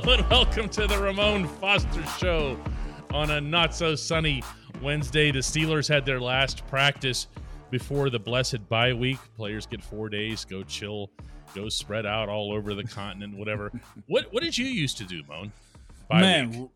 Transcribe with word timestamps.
Hello 0.00 0.12
and 0.18 0.30
welcome 0.30 0.68
to 0.68 0.86
the 0.86 0.96
Ramon 0.96 1.48
Foster 1.60 2.04
Show 2.18 2.56
on 3.12 3.32
a 3.32 3.40
not 3.40 3.74
so 3.74 3.96
sunny 3.96 4.44
Wednesday. 4.80 5.32
The 5.32 5.40
Steelers 5.40 5.88
had 5.88 6.06
their 6.06 6.20
last 6.20 6.64
practice 6.68 7.26
before 7.72 8.08
the 8.08 8.18
blessed 8.18 8.68
bye 8.68 8.92
week. 8.92 9.18
Players 9.36 9.66
get 9.66 9.82
four 9.82 10.08
days, 10.08 10.44
go 10.44 10.62
chill, 10.62 11.10
go 11.52 11.68
spread 11.68 12.06
out 12.06 12.28
all 12.28 12.52
over 12.52 12.74
the 12.74 12.84
continent, 12.84 13.36
whatever. 13.36 13.72
what 14.06 14.32
what 14.32 14.44
did 14.44 14.56
you 14.56 14.66
used 14.66 14.98
to 14.98 15.04
do, 15.04 15.24
Moan? 15.28 15.50
Bye 16.08 16.20
Man, 16.20 16.50
week? 16.52 16.70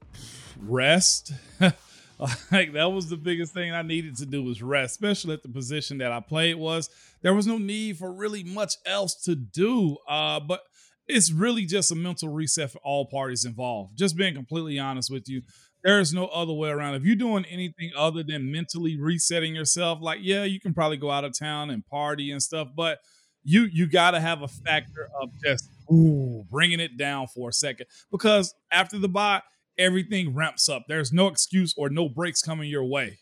rest. 0.61 1.33
like 1.61 2.73
that 2.73 2.91
was 2.91 3.09
the 3.09 3.17
biggest 3.17 3.55
thing 3.55 3.73
I 3.73 3.83
needed 3.83 4.17
to 4.17 4.27
do 4.27 4.43
was 4.43 4.63
rest, 4.63 4.95
especially 4.95 5.35
at 5.35 5.45
the 5.45 5.49
position 5.49 5.99
that 5.99 6.11
I 6.11 6.19
played 6.19 6.57
was 6.57 6.91
there 7.21 7.35
was 7.35 7.47
no 7.47 7.57
need 7.57 7.99
for 7.99 8.13
really 8.13 8.43
much 8.43 8.79
else 8.85 9.15
to 9.27 9.37
do. 9.37 9.97
Uh, 10.09 10.41
but 10.41 10.65
it's 11.13 11.33
really 11.33 11.67
just 11.67 11.93
a 11.93 11.95
mental 11.95 12.29
reset 12.29 12.71
for 12.71 12.79
all 12.85 13.07
parties 13.07 13.45
involved. 13.45 13.97
Just 13.97 14.17
being 14.17 14.35
completely 14.35 14.79
honest 14.79 15.11
with 15.11 15.29
you, 15.29 15.43
there 15.85 16.01
is 16.01 16.13
no 16.13 16.27
other 16.27 16.53
way 16.53 16.71
around. 16.71 16.95
If 16.95 17.05
you're 17.05 17.17
doing 17.17 17.45
anything 17.47 17.91
other 17.97 18.23
than 18.23 18.51
mentally 18.51 18.99
resetting 18.99 19.55
yourself, 19.55 19.99
like 20.01 20.21
yeah, 20.23 20.45
you 20.45 20.61
can 20.61 20.75
probably 20.75 20.97
go 20.97 21.11
out 21.11 21.25
of 21.25 21.37
town 21.39 21.71
and 21.71 21.85
party 21.87 22.31
and 22.31 22.43
stuff, 22.43 22.69
but 22.77 22.99
you 23.45 23.69
you 23.73 23.87
got 23.87 24.13
to 24.13 24.21
have 24.21 24.43
a 24.43 24.49
factor 24.49 25.09
of 25.21 25.31
just 25.45 25.69
ooh, 25.93 26.45
bringing 26.51 26.81
it 26.81 26.97
down 26.97 27.27
for 27.27 27.49
a 27.49 27.53
second 27.53 27.87
because 28.11 28.55
after 28.71 28.99
the 28.99 29.09
bye, 29.09 29.43
everything 29.79 30.35
ramps 30.35 30.69
up. 30.69 30.85
There's 30.89 31.13
no 31.13 31.27
excuse 31.27 31.75
or 31.77 31.91
no 31.91 32.09
breaks 32.09 32.43
coming 32.43 32.69
your 32.69 32.85
way. 32.85 33.19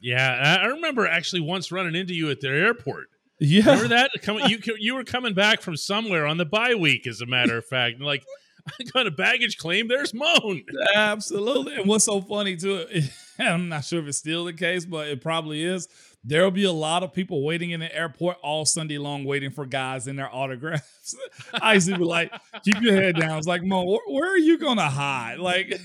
Yeah, 0.00 0.58
I 0.62 0.66
remember 0.66 1.06
actually 1.06 1.42
once 1.42 1.70
running 1.70 1.94
into 1.94 2.14
you 2.14 2.30
at 2.30 2.40
the 2.40 2.48
airport. 2.48 3.08
Yeah, 3.40 3.64
remember 3.64 3.88
that? 3.88 4.10
Coming, 4.22 4.48
you 4.50 4.58
you 4.78 4.94
were 4.94 5.04
coming 5.04 5.34
back 5.34 5.62
from 5.62 5.76
somewhere 5.76 6.26
on 6.26 6.36
the 6.36 6.44
bye 6.44 6.74
week, 6.74 7.06
as 7.06 7.20
a 7.22 7.26
matter 7.26 7.56
of 7.56 7.64
fact. 7.64 7.96
And 7.96 8.04
like, 8.04 8.24
I 8.66 8.84
got 8.92 9.06
a 9.06 9.10
baggage 9.10 9.56
claim. 9.56 9.88
There's 9.88 10.12
Moan. 10.12 10.62
Absolutely. 10.94 11.76
And 11.76 11.86
what's 11.86 12.04
so 12.04 12.20
funny 12.20 12.56
too? 12.56 12.84
I'm 13.38 13.70
not 13.70 13.84
sure 13.84 14.00
if 14.00 14.06
it's 14.06 14.18
still 14.18 14.44
the 14.44 14.52
case, 14.52 14.84
but 14.84 15.08
it 15.08 15.22
probably 15.22 15.64
is. 15.64 15.88
There'll 16.22 16.50
be 16.50 16.64
a 16.64 16.72
lot 16.72 17.02
of 17.02 17.14
people 17.14 17.42
waiting 17.42 17.70
in 17.70 17.80
the 17.80 17.96
airport 17.96 18.36
all 18.42 18.66
Sunday 18.66 18.98
long, 18.98 19.24
waiting 19.24 19.50
for 19.50 19.64
guys 19.64 20.06
in 20.06 20.16
their 20.16 20.28
autographs. 20.30 21.16
I 21.54 21.74
used 21.74 21.88
to 21.88 21.96
be 21.96 22.04
like, 22.04 22.30
"Keep 22.62 22.82
your 22.82 22.94
head 22.94 23.16
down." 23.16 23.38
It's 23.38 23.46
like, 23.46 23.62
Mo, 23.62 23.84
where, 23.84 24.00
where 24.06 24.34
are 24.34 24.38
you 24.38 24.58
gonna 24.58 24.90
hide? 24.90 25.38
Like, 25.38 25.80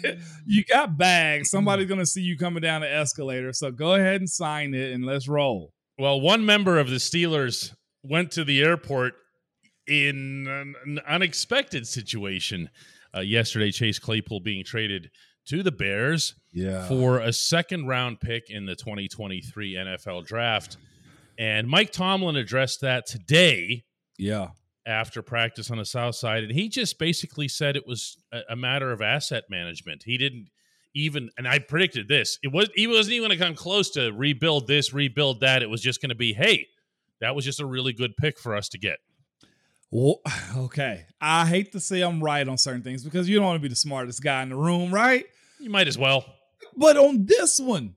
you 0.46 0.66
got 0.66 0.98
bags. 0.98 1.50
Somebody's 1.50 1.88
gonna 1.88 2.06
see 2.06 2.22
you 2.22 2.38
coming 2.38 2.62
down 2.62 2.82
the 2.82 2.94
escalator. 2.94 3.54
So 3.54 3.72
go 3.72 3.94
ahead 3.94 4.20
and 4.20 4.30
sign 4.30 4.74
it, 4.74 4.92
and 4.92 5.06
let's 5.06 5.30
roll. 5.30 5.72
Well, 5.98 6.20
one 6.20 6.46
member 6.46 6.78
of 6.78 6.90
the 6.90 6.98
Steelers 6.98 7.74
went 8.04 8.32
to 8.32 8.44
the 8.44 8.62
airport 8.62 9.14
in 9.88 10.76
an 10.84 11.00
unexpected 11.08 11.88
situation 11.88 12.70
uh, 13.16 13.22
yesterday. 13.22 13.72
Chase 13.72 14.00
Claypool 14.00 14.42
being 14.42 14.64
traded 14.66 15.10
to 15.48 15.64
the 15.64 15.72
Bears 15.72 16.36
yeah. 16.52 16.88
for 16.88 17.20
a 17.20 17.32
second 17.32 17.88
round 17.88 18.20
pick 18.20 18.50
in 18.50 18.66
the 18.66 18.76
2023 18.76 19.76
NFL 19.76 20.26
draft. 20.26 20.78
And 21.38 21.68
Mike 21.68 21.92
Tomlin 21.92 22.36
addressed 22.36 22.82
that 22.82 23.06
today. 23.06 23.84
Yeah. 24.18 24.50
After 24.88 25.22
practice 25.24 25.72
on 25.72 25.78
the 25.78 25.86
South 25.86 26.16
Side. 26.16 26.44
And 26.44 26.52
he 26.52 26.70
just 26.70 27.00
basically 27.00 27.48
said 27.48 27.76
it 27.76 27.88
was 27.88 28.18
a, 28.32 28.42
a 28.52 28.56
matter 28.56 28.92
of 28.92 29.02
asset 29.02 29.46
management. 29.50 30.04
He 30.06 30.18
didn't 30.18 30.50
even 30.96 31.30
and 31.38 31.48
I 31.48 31.60
predicted 31.60 32.08
this. 32.08 32.40
It 32.42 32.52
was 32.52 32.70
he 32.74 32.88
wasn't 32.88 33.14
even 33.14 33.28
going 33.30 33.38
to 33.38 33.46
come 33.46 33.54
close 33.54 33.92
to 33.92 34.12
rebuild 34.12 34.66
this, 34.66 34.94
rebuild 34.94 35.42
that. 35.42 35.62
It 35.62 35.70
was 35.70 35.82
just 35.82 36.02
going 36.02 36.10
to 36.10 36.16
be, 36.16 36.34
hey, 36.34 36.68
that 37.20 37.36
was 37.36 37.46
just 37.46 37.60
a 37.60 37.66
really 37.66 37.94
good 37.94 38.18
pick 38.18 38.40
for 38.40 38.56
us 38.56 38.70
to 38.70 38.80
get. 38.80 38.98
Well, 39.92 40.22
okay, 40.58 41.06
I 41.22 41.46
hate 41.46 41.74
to 41.74 41.80
say 41.80 42.02
I'm 42.02 42.24
right 42.24 42.48
on 42.48 42.58
certain 42.58 42.82
things 42.82 43.04
because 43.04 43.30
you 43.30 43.36
don't 43.36 43.46
want 43.46 43.58
to 43.58 43.62
be 43.62 43.68
the 43.68 43.76
smartest 43.76 44.24
guy 44.24 44.42
in 44.42 44.50
the 44.50 44.56
room, 44.56 44.94
right? 44.94 45.26
You 45.60 45.70
might 45.70 45.88
as 45.88 45.98
well. 45.98 46.26
But 46.76 46.98
on 46.98 47.26
this 47.26 47.60
one, 47.60 47.96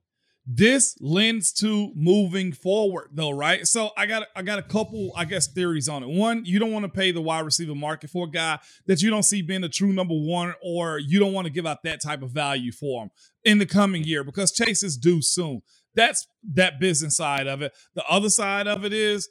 this 0.51 0.97
lends 0.99 1.53
to 1.53 1.93
moving 1.95 2.53
forward 2.53 3.11
though 3.13 3.31
right? 3.31 3.67
So 3.67 3.91
i 3.99 4.07
got 4.07 4.27
i 4.35 4.41
got 4.41 4.59
a 4.59 4.63
couple 4.63 5.13
i 5.15 5.27
guess 5.27 5.47
theories 5.47 5.91
on 5.91 6.03
it. 6.03 6.09
One 6.09 6.45
you 6.47 6.59
don't 6.59 6.73
want 6.73 6.85
to 6.87 6.89
pay 6.89 7.11
the 7.11 7.21
wide 7.21 7.45
receiver 7.45 7.75
market 7.75 8.09
for 8.09 8.27
a 8.27 8.31
guy 8.31 8.59
that 8.87 9.03
you 9.03 9.11
don't 9.11 9.25
see 9.25 9.43
being 9.43 9.63
a 9.63 9.69
true 9.69 9.93
number 9.93 10.15
one 10.15 10.55
or 10.63 10.99
you 10.99 11.19
don't 11.19 11.35
want 11.35 11.47
to 11.47 11.53
give 11.53 11.67
out 11.67 11.83
that 11.83 12.01
type 12.01 12.23
of 12.23 12.31
value 12.31 12.73
for 12.73 13.05
him 13.05 13.11
in 13.45 13.59
the 13.59 13.67
coming 13.67 14.03
year 14.05 14.25
because 14.25 14.51
chase 14.51 14.83
is 14.83 14.97
due 14.97 15.21
soon. 15.21 15.61
That's 15.95 16.27
that 16.55 16.81
business 16.81 17.19
side 17.19 17.47
of 17.47 17.61
it. 17.61 17.73
The 17.95 18.05
other 18.07 18.31
side 18.31 18.67
of 18.67 18.85
it 18.87 18.95
is 18.95 19.29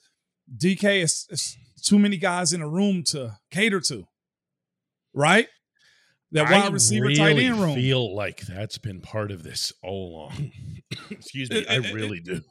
dk 0.55 1.01
is, 1.01 1.27
is 1.29 1.57
too 1.83 1.99
many 1.99 2.17
guys 2.17 2.53
in 2.53 2.61
a 2.61 2.69
room 2.69 3.03
to 3.03 3.37
cater 3.51 3.81
to 3.81 4.07
right 5.13 5.47
that 6.31 6.49
wide 6.49 6.65
I 6.65 6.69
receiver 6.69 7.05
really 7.07 7.15
tight 7.15 7.37
end 7.37 7.59
room. 7.59 7.75
feel 7.75 8.15
like 8.15 8.41
that's 8.41 8.77
been 8.77 9.01
part 9.01 9.31
of 9.31 9.43
this 9.43 9.71
all 9.83 10.09
along. 10.09 10.51
Excuse 11.11 11.49
me, 11.49 11.65
I 11.67 11.77
really 11.77 12.19
do. 12.19 12.41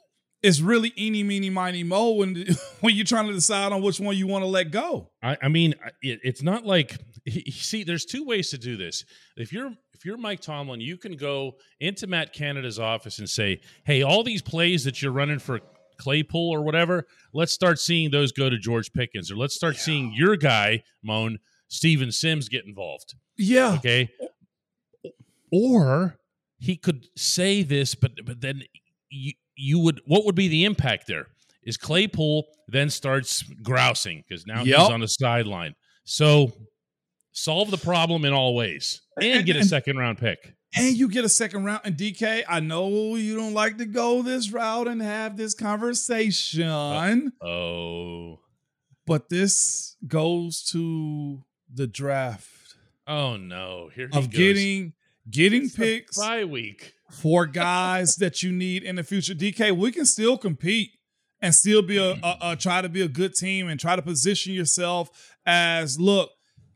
It's 0.42 0.60
really 0.60 0.92
eeny, 0.98 1.22
meeny, 1.22 1.50
miny, 1.50 1.82
mo 1.82 2.12
when 2.12 2.46
when 2.80 2.94
you're 2.94 3.04
trying 3.04 3.26
to 3.26 3.32
decide 3.32 3.72
on 3.72 3.82
which 3.82 4.00
one 4.00 4.16
you 4.16 4.26
want 4.26 4.42
to 4.42 4.48
let 4.48 4.70
go. 4.70 5.10
I, 5.22 5.36
I 5.42 5.48
mean, 5.48 5.74
it, 6.02 6.20
it's 6.22 6.42
not 6.42 6.64
like 6.64 6.96
see. 7.50 7.84
There's 7.84 8.04
two 8.04 8.24
ways 8.24 8.50
to 8.50 8.58
do 8.58 8.76
this. 8.76 9.04
If 9.36 9.52
you're 9.52 9.72
if 9.92 10.04
you're 10.04 10.16
Mike 10.16 10.40
Tomlin, 10.40 10.80
you 10.80 10.96
can 10.96 11.16
go 11.16 11.56
into 11.80 12.06
Matt 12.06 12.32
Canada's 12.32 12.78
office 12.78 13.18
and 13.18 13.28
say, 13.28 13.60
"Hey, 13.84 14.02
all 14.02 14.22
these 14.22 14.42
plays 14.42 14.84
that 14.84 15.02
you're 15.02 15.12
running 15.12 15.38
for 15.38 15.60
Claypool 15.98 16.50
or 16.50 16.62
whatever, 16.62 17.06
let's 17.32 17.52
start 17.52 17.78
seeing 17.78 18.10
those 18.10 18.32
go 18.32 18.48
to 18.50 18.58
George 18.58 18.92
Pickens, 18.92 19.30
or 19.30 19.36
let's 19.36 19.54
start 19.54 19.74
yeah. 19.74 19.80
seeing 19.80 20.12
your 20.14 20.36
guy, 20.36 20.82
Moan 21.02 21.38
Steven 21.68 22.12
Sims, 22.12 22.48
get 22.48 22.64
involved." 22.64 23.14
Yeah. 23.36 23.74
Okay. 23.74 24.10
Or 25.52 26.18
he 26.58 26.76
could 26.76 27.06
say 27.16 27.62
this, 27.62 27.94
but 27.94 28.12
but 28.24 28.40
then 28.40 28.62
you 29.10 29.32
you 29.56 29.78
would 29.78 30.00
what 30.06 30.24
would 30.24 30.34
be 30.34 30.48
the 30.48 30.64
impact 30.64 31.06
there? 31.06 31.26
Is 31.62 31.76
Claypool 31.76 32.46
then 32.68 32.90
starts 32.90 33.42
grousing 33.42 34.22
because 34.26 34.46
now 34.46 34.62
yep. 34.62 34.78
he's 34.78 34.88
on 34.88 35.00
the 35.00 35.08
sideline. 35.08 35.74
So 36.04 36.52
solve 37.32 37.70
the 37.70 37.78
problem 37.78 38.24
in 38.24 38.32
all 38.32 38.54
ways 38.54 39.02
and, 39.20 39.44
get 39.44 39.56
a 39.56 39.64
second 39.64 39.96
round 39.96 40.18
pick. 40.18 40.54
And 40.76 40.96
you 40.96 41.08
get 41.08 41.24
a 41.24 41.28
second 41.28 41.64
round. 41.64 41.80
And 41.84 41.96
DK, 41.96 42.44
I 42.48 42.60
know 42.60 43.16
you 43.16 43.34
don't 43.34 43.54
like 43.54 43.78
to 43.78 43.86
go 43.86 44.22
this 44.22 44.50
route 44.52 44.88
and 44.88 45.02
have 45.02 45.36
this 45.36 45.54
conversation. 45.54 47.32
Oh. 47.42 48.40
But 49.06 49.28
this 49.28 49.96
goes 50.06 50.62
to 50.72 51.42
the 51.72 51.86
draft 51.86 52.56
Oh 53.06 53.36
no! 53.36 53.90
Here 53.94 54.08
of 54.12 54.30
getting 54.30 54.94
getting 55.30 55.64
it's 55.64 55.76
picks 55.76 56.18
bye 56.18 56.44
week 56.44 56.94
for 57.10 57.46
guys 57.46 58.16
that 58.16 58.42
you 58.42 58.50
need 58.50 58.82
in 58.82 58.96
the 58.96 59.04
future. 59.04 59.34
DK, 59.34 59.76
we 59.76 59.92
can 59.92 60.06
still 60.06 60.36
compete 60.36 60.90
and 61.40 61.54
still 61.54 61.82
be 61.82 61.98
a, 61.98 62.12
a, 62.22 62.38
a, 62.40 62.56
try 62.56 62.82
to 62.82 62.88
be 62.88 63.02
a 63.02 63.08
good 63.08 63.34
team 63.34 63.68
and 63.68 63.78
try 63.78 63.94
to 63.94 64.02
position 64.02 64.54
yourself 64.54 65.36
as 65.44 66.00
look. 66.00 66.30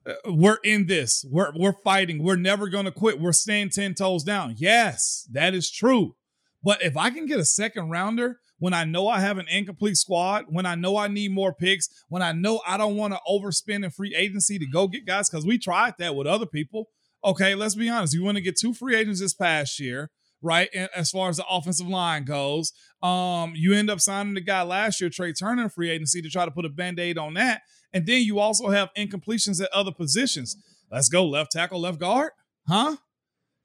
Uh, 0.07 0.13
we're 0.27 0.59
in 0.63 0.87
this. 0.87 1.25
We're 1.29 1.53
we're 1.57 1.75
fighting. 1.85 2.23
We're 2.23 2.37
never 2.37 2.69
going 2.69 2.85
to 2.85 2.93
quit. 2.93 3.21
We're 3.21 3.33
staying 3.33 3.71
ten 3.71 3.95
toes 3.95 4.23
down. 4.23 4.55
Yes, 4.57 5.27
that 5.33 5.53
is 5.53 5.69
true. 5.69 6.15
But 6.63 6.83
if 6.83 6.97
I 6.97 7.11
can 7.11 7.27
get 7.27 7.41
a 7.41 7.45
second 7.45 7.91
rounder 7.91 8.39
when 8.61 8.73
I 8.73 8.85
know 8.85 9.09
I 9.09 9.19
have 9.19 9.39
an 9.39 9.49
incomplete 9.49 9.97
squad, 9.97 10.45
when 10.49 10.67
I 10.67 10.77
know 10.77 10.97
I 10.97 11.09
need 11.09 11.33
more 11.33 11.53
picks, 11.53 11.89
when 12.09 12.23
I 12.23 12.31
know 12.31 12.61
I 12.65 12.77
don't 12.77 12.95
want 12.95 13.15
to 13.15 13.21
overspend 13.29 13.85
in 13.85 13.91
free 13.91 14.15
agency 14.15 14.59
to 14.59 14.67
go 14.67 14.87
get 14.87 15.07
guys, 15.07 15.29
because 15.29 15.45
we 15.45 15.59
tried 15.59 15.95
that 15.99 16.15
with 16.15 16.29
other 16.29 16.47
people. 16.47 16.89
Okay, 17.25 17.55
let's 17.55 17.75
be 17.75 17.89
honest. 17.89 18.15
You 18.15 18.23
want 18.23 18.37
to 18.37 18.43
get 18.43 18.57
two 18.57 18.73
free 18.73 18.95
agents 18.95 19.21
this 19.21 19.35
past 19.35 19.81
year, 19.81 20.11
right? 20.41 20.69
And 20.75 20.89
as 20.95 21.11
far 21.11 21.29
as 21.29 21.39
the 21.39 21.47
offensive 21.51 21.89
line 21.89 22.25
goes, 22.25 22.73
um, 23.03 23.53
you 23.57 23.75
end 23.75 23.91
up 23.91 24.01
signing 24.01 24.35
the 24.35 24.41
guy 24.41 24.63
last 24.63 25.01
year, 25.01 25.11
Trai 25.11 25.37
Turner, 25.39 25.69
free 25.69 25.91
agency 25.91 26.23
to 26.23 26.31
try 26.31 26.45
to 26.45 26.51
put 26.51 26.65
a 26.65 26.71
band-aid 26.71 27.19
on 27.19 27.35
that. 27.35 27.63
And 27.93 28.07
then 28.07 28.23
you 28.23 28.39
also 28.39 28.69
have 28.69 28.91
incompletions 28.97 29.63
at 29.63 29.73
other 29.73 29.93
positions. 29.93 30.57
Let's 30.91 31.09
go 31.09 31.27
left 31.27 31.53
tackle, 31.53 31.81
left 31.81 31.99
guard. 31.99 32.33
Huh? 32.69 32.97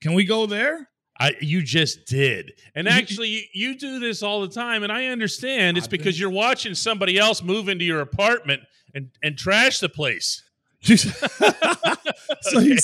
Can 0.02 0.14
we 0.14 0.26
go 0.26 0.46
there? 0.46 0.90
I, 1.20 1.34
you 1.40 1.62
just 1.62 2.06
did. 2.06 2.54
And 2.76 2.90
actually, 2.90 3.30
you, 3.30 3.42
you, 3.54 3.78
do 3.78 4.00
this 4.00 4.22
all 4.22 4.42
the 4.42 4.50
time. 4.50 4.84
And 4.84 4.92
I 4.92 5.08
understand 5.08 5.78
it's 5.78 5.88
because 5.88 6.20
you're 6.20 6.30
watching 6.30 6.76
somebody 6.76 7.18
else 7.18 7.42
move 7.42 7.70
into 7.70 7.86
your 7.86 8.02
apartment 8.02 8.64
and, 8.94 9.10
and 9.24 9.38
trash 9.38 9.80
the 9.80 9.88
place. 9.88 10.44
so, 10.82 12.60
okay. 12.60 12.78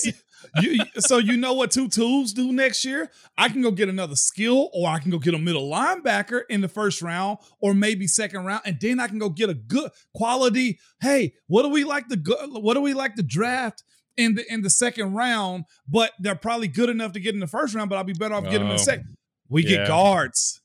you, 0.61 0.79
so 0.99 1.17
you 1.17 1.35
know 1.37 1.53
what 1.53 1.71
two 1.71 1.89
tools 1.89 2.31
do 2.31 2.53
next 2.53 2.85
year? 2.85 3.11
I 3.37 3.49
can 3.49 3.61
go 3.61 3.71
get 3.71 3.89
another 3.89 4.15
skill, 4.15 4.69
or 4.73 4.89
I 4.89 4.99
can 4.99 5.11
go 5.11 5.19
get 5.19 5.33
a 5.33 5.39
middle 5.39 5.69
linebacker 5.69 6.41
in 6.49 6.61
the 6.61 6.67
first 6.67 7.01
round, 7.01 7.39
or 7.59 7.73
maybe 7.73 8.07
second 8.07 8.45
round, 8.45 8.61
and 8.65 8.77
then 8.79 8.99
I 8.99 9.07
can 9.07 9.19
go 9.19 9.29
get 9.29 9.49
a 9.49 9.53
good 9.53 9.91
quality. 10.15 10.79
Hey, 11.01 11.33
what 11.47 11.63
do 11.63 11.69
we 11.69 11.83
like 11.83 12.07
to 12.07 12.15
go? 12.15 12.35
What 12.47 12.75
do 12.75 12.81
we 12.81 12.93
like 12.93 13.15
to 13.15 13.23
draft? 13.23 13.83
In 14.17 14.35
the 14.35 14.51
in 14.51 14.61
the 14.61 14.69
second 14.69 15.13
round, 15.13 15.65
but 15.87 16.11
they're 16.19 16.35
probably 16.35 16.67
good 16.67 16.89
enough 16.89 17.13
to 17.13 17.19
get 17.19 17.33
in 17.33 17.39
the 17.39 17.47
first 17.47 17.73
round. 17.73 17.89
But 17.89 17.97
I'll 17.97 18.03
be 18.03 18.13
better 18.13 18.35
off 18.35 18.43
getting 18.43 18.59
them 18.59 18.71
in 18.71 18.77
the 18.77 18.83
second. 18.83 19.15
We 19.49 19.63
yeah. 19.63 19.77
get 19.77 19.87
guards. 19.87 20.61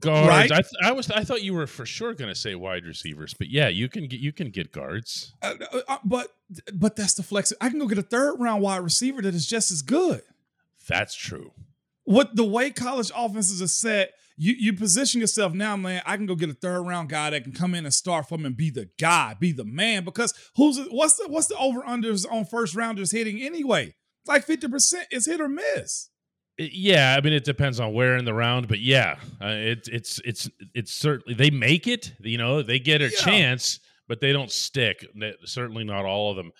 guards. 0.00 0.28
Right? 0.28 0.52
I, 0.52 0.62
th- 0.62 0.82
I 0.82 0.92
was 0.92 1.10
I 1.10 1.24
thought 1.24 1.42
you 1.42 1.54
were 1.54 1.66
for 1.66 1.86
sure 1.86 2.14
going 2.14 2.32
to 2.32 2.38
say 2.38 2.54
wide 2.54 2.84
receivers, 2.84 3.34
but 3.34 3.48
yeah, 3.48 3.68
you 3.68 3.88
can 3.88 4.06
get 4.06 4.20
you 4.20 4.32
can 4.32 4.50
get 4.50 4.72
guards. 4.72 5.32
Uh, 5.42 5.54
uh, 5.88 5.98
but 6.04 6.28
but 6.72 6.96
that's 6.96 7.14
the 7.14 7.22
flex. 7.22 7.52
I 7.60 7.68
can 7.70 7.78
go 7.78 7.86
get 7.86 7.98
a 7.98 8.02
third 8.02 8.36
round 8.38 8.62
wide 8.62 8.78
receiver 8.78 9.22
that 9.22 9.34
is 9.34 9.46
just 9.46 9.70
as 9.70 9.82
good. 9.82 10.22
That's 10.88 11.14
true. 11.14 11.52
What 12.04 12.36
the 12.36 12.44
way 12.44 12.70
college 12.70 13.10
offenses 13.16 13.62
are 13.62 13.66
set, 13.68 14.12
you 14.36 14.54
you 14.58 14.72
position 14.74 15.20
yourself 15.20 15.52
now, 15.54 15.76
man. 15.76 16.02
I 16.04 16.16
can 16.16 16.26
go 16.26 16.34
get 16.34 16.50
a 16.50 16.54
third 16.54 16.82
round 16.82 17.08
guy 17.08 17.30
that 17.30 17.44
can 17.44 17.52
come 17.52 17.74
in 17.74 17.84
and 17.84 17.94
start 17.94 18.28
for 18.28 18.36
me 18.36 18.46
and 18.46 18.56
be 18.56 18.70
the 18.70 18.90
guy, 19.00 19.34
be 19.38 19.52
the 19.52 19.64
man. 19.64 20.04
Because 20.04 20.34
who's 20.56 20.78
what's 20.90 21.16
the 21.16 21.28
what's 21.28 21.46
the 21.46 21.56
over 21.56 21.82
unders 21.82 22.26
on 22.30 22.44
first 22.44 22.74
rounders 22.74 23.10
hitting 23.12 23.40
anyway? 23.40 23.94
Like 24.26 24.44
fifty 24.44 24.68
percent 24.68 25.06
is 25.10 25.26
hit 25.26 25.40
or 25.40 25.48
miss. 25.48 26.10
Yeah, 26.58 27.16
I 27.18 27.20
mean 27.20 27.32
it 27.32 27.44
depends 27.44 27.80
on 27.80 27.92
where 27.94 28.16
in 28.16 28.24
the 28.24 28.34
round, 28.34 28.68
but 28.68 28.80
yeah, 28.80 29.16
uh, 29.42 29.46
it, 29.48 29.88
it's 29.90 30.20
it's 30.24 30.48
it's 30.74 30.92
certainly 30.94 31.34
they 31.34 31.50
make 31.50 31.86
it. 31.86 32.12
You 32.20 32.38
know, 32.38 32.62
they 32.62 32.78
get 32.78 33.00
a 33.02 33.04
Yeah. 33.10 33.18
chance, 33.18 33.80
but 34.08 34.20
they 34.20 34.32
don't 34.32 34.50
stick. 34.52 35.04
Certainly 35.44 35.84
not 35.84 36.04
all 36.04 36.30
of 36.30 36.36
them. 36.36 36.52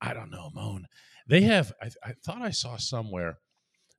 I 0.00 0.14
don't 0.14 0.30
know, 0.30 0.50
Moan. 0.54 0.86
They 1.28 1.42
have. 1.42 1.72
I, 1.82 1.90
I 2.04 2.12
thought 2.24 2.42
I 2.42 2.50
saw 2.50 2.76
somewhere 2.78 3.38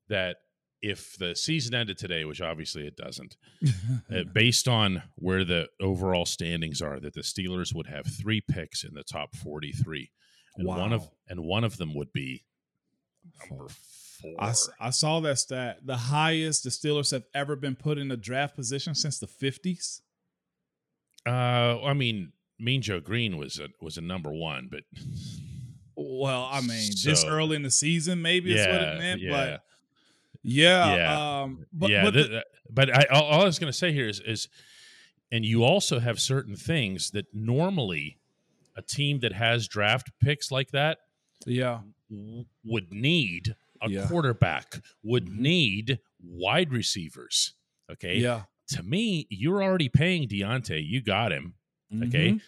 that 0.10 0.38
if 0.82 1.18
the 1.18 1.36
season 1.36 1.76
ended 1.76 1.98
today, 1.98 2.26
which 2.26 2.42
obviously 2.42 2.88
it 2.88 2.96
doesn't, 2.96 3.36
uh, 4.14 4.24
based 4.34 4.68
on 4.68 5.04
where 5.16 5.44
the 5.44 5.68
overall 5.82 6.26
standings 6.26 6.82
are, 6.82 7.00
that 7.00 7.14
the 7.14 7.22
Steelers 7.22 7.74
would 7.74 7.88
have 7.88 8.06
three 8.08 8.42
picks 8.42 8.84
in 8.84 8.94
the 8.94 9.04
top 9.04 9.36
forty-three, 9.36 10.12
and 10.58 10.68
one 10.68 10.94
of 10.94 11.10
and 11.28 11.44
one 11.44 11.64
of 11.64 11.78
them 11.78 11.94
would 11.96 12.14
be 12.14 12.46
number 13.50 13.68
four. 14.22 14.36
I, 14.40 14.54
I 14.80 14.90
saw 14.90 15.20
that 15.22 15.38
stat. 15.40 15.80
The 15.86 15.98
highest 15.98 16.64
the 16.64 16.70
Steelers 16.70 17.12
have 17.12 17.24
ever 17.34 17.56
been 17.56 17.76
put 17.76 17.98
in 17.98 18.12
a 18.12 18.18
draft 18.18 18.56
position 18.56 18.96
since 18.96 19.20
the 19.20 19.28
fifties. 19.28 20.02
Uh, 21.28 21.82
I 21.84 21.94
mean, 21.94 22.32
Mean 22.60 22.82
Joe 22.82 23.00
Greene 23.00 23.38
was 23.38 23.60
a 23.60 23.68
was 23.82 23.98
a 23.98 24.02
number 24.02 24.32
one, 24.32 24.70
but 24.72 24.82
Well, 25.96 26.48
I 26.52 26.62
mean, 26.62 26.92
this 27.04 27.26
early 27.26 27.56
in 27.56 27.64
the 27.64 27.72
season, 27.72 28.22
maybe 28.22 28.54
is 28.54 28.66
what 28.66 28.82
it 28.82 28.98
meant. 29.00 29.22
yeah. 29.22 29.32
But 29.32 29.62
yeah, 30.44 30.96
Yeah. 30.96 31.42
um, 31.42 31.66
but 31.74 31.90
yeah, 31.90 32.04
but 32.04 32.12
th- 32.14 32.28
the- 32.28 32.46
but 32.70 32.96
I 32.96 33.06
all, 33.12 33.24
all 33.24 33.42
I 33.42 33.46
was 33.46 33.60
going 33.60 33.72
to 33.72 33.78
say 33.78 33.92
here 33.92 34.08
is 34.08 34.20
is, 34.20 34.48
and 35.32 35.44
you 35.46 35.64
also 35.64 36.00
have 36.00 36.20
certain 36.20 36.56
things 36.56 37.12
that 37.12 37.26
normally 37.34 38.18
a 38.76 38.82
team 38.82 39.20
that 39.20 39.34
has 39.34 39.68
draft 39.68 40.10
picks 40.22 40.52
like 40.52 40.72
that 40.72 41.00
yeah, 41.46 41.82
w- 42.10 42.46
would 42.64 42.92
need 42.92 43.56
a 43.82 43.90
Yeah. 43.90 44.08
quarterback, 44.08 44.82
would 45.04 45.26
Mhm. 45.28 45.38
need 45.40 46.00
wide 46.22 46.72
receivers. 46.72 47.54
Okay, 47.92 48.18
yeah. 48.20 48.44
to 48.68 48.84
me, 48.84 49.26
you're 49.32 49.64
already 49.64 49.90
paying 49.90 50.28
Diontae. 50.28 50.86
You 50.86 51.02
got 51.02 51.32
him. 51.32 51.56
Okay. 52.04 52.34
Mhm. 52.34 52.42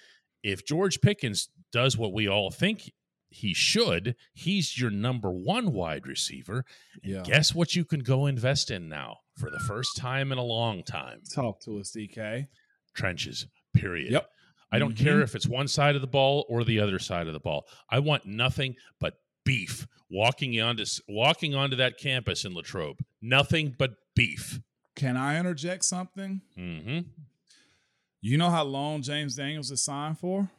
If 0.44 0.66
George 0.68 1.02
Pickens 1.02 1.50
does 1.72 1.98
what 1.98 2.14
we 2.14 2.28
all 2.28 2.52
think 2.52 2.92
he 3.32 3.54
should, 3.54 4.16
he's 4.34 4.78
your 4.80 4.92
number 4.92 5.32
one 5.32 5.72
wide 5.74 6.06
receiver. 6.06 6.66
And 7.04 7.12
Yeah. 7.14 7.24
guess 7.24 7.56
what 7.56 7.76
you 7.76 7.86
can 7.86 8.02
go 8.02 8.26
invest 8.28 8.70
in 8.70 8.88
now 8.90 9.22
for 9.38 9.50
the 9.50 9.60
first 9.60 9.96
time 9.98 10.32
in 10.32 10.38
a 10.38 10.44
long 10.44 10.84
time? 10.84 11.22
Talk 11.34 11.62
to 11.62 11.80
us, 11.80 11.92
DK. 11.92 12.48
Trenches, 12.94 13.48
period. 13.74 14.12
Yep. 14.12 14.30
I 14.72 14.80
don't 14.80 14.94
Mhm. 14.96 15.04
care 15.04 15.22
if 15.22 15.34
it's 15.34 15.48
one 15.48 15.68
side 15.68 15.96
of 15.96 16.02
the 16.02 16.08
ball 16.08 16.46
or 16.50 16.64
the 16.64 16.80
other 16.80 17.00
side 17.00 17.28
of 17.28 17.34
the 17.34 17.40
ball. 17.40 17.68
I 17.90 18.00
want 18.00 18.26
nothing 18.26 18.76
but 19.00 19.16
beef 19.46 19.88
walking 20.10 20.60
onto 20.60 20.86
walking 21.08 21.56
onto 21.56 21.76
that 21.78 21.98
campus 21.98 22.44
in 22.46 22.54
Latrobe. 22.54 23.00
Nothing 23.22 23.74
but 23.78 23.96
beef. 24.14 24.60
Can 24.96 25.16
I 25.18 25.40
interject 25.40 25.86
something? 25.86 26.42
Mm-hmm. 26.58 27.10
You 28.20 28.38
know 28.38 28.50
how 28.50 28.64
long 28.64 29.02
James 29.02 29.36
Daniels 29.36 29.72
is 29.72 29.82
signed 29.84 30.20
for? 30.20 30.52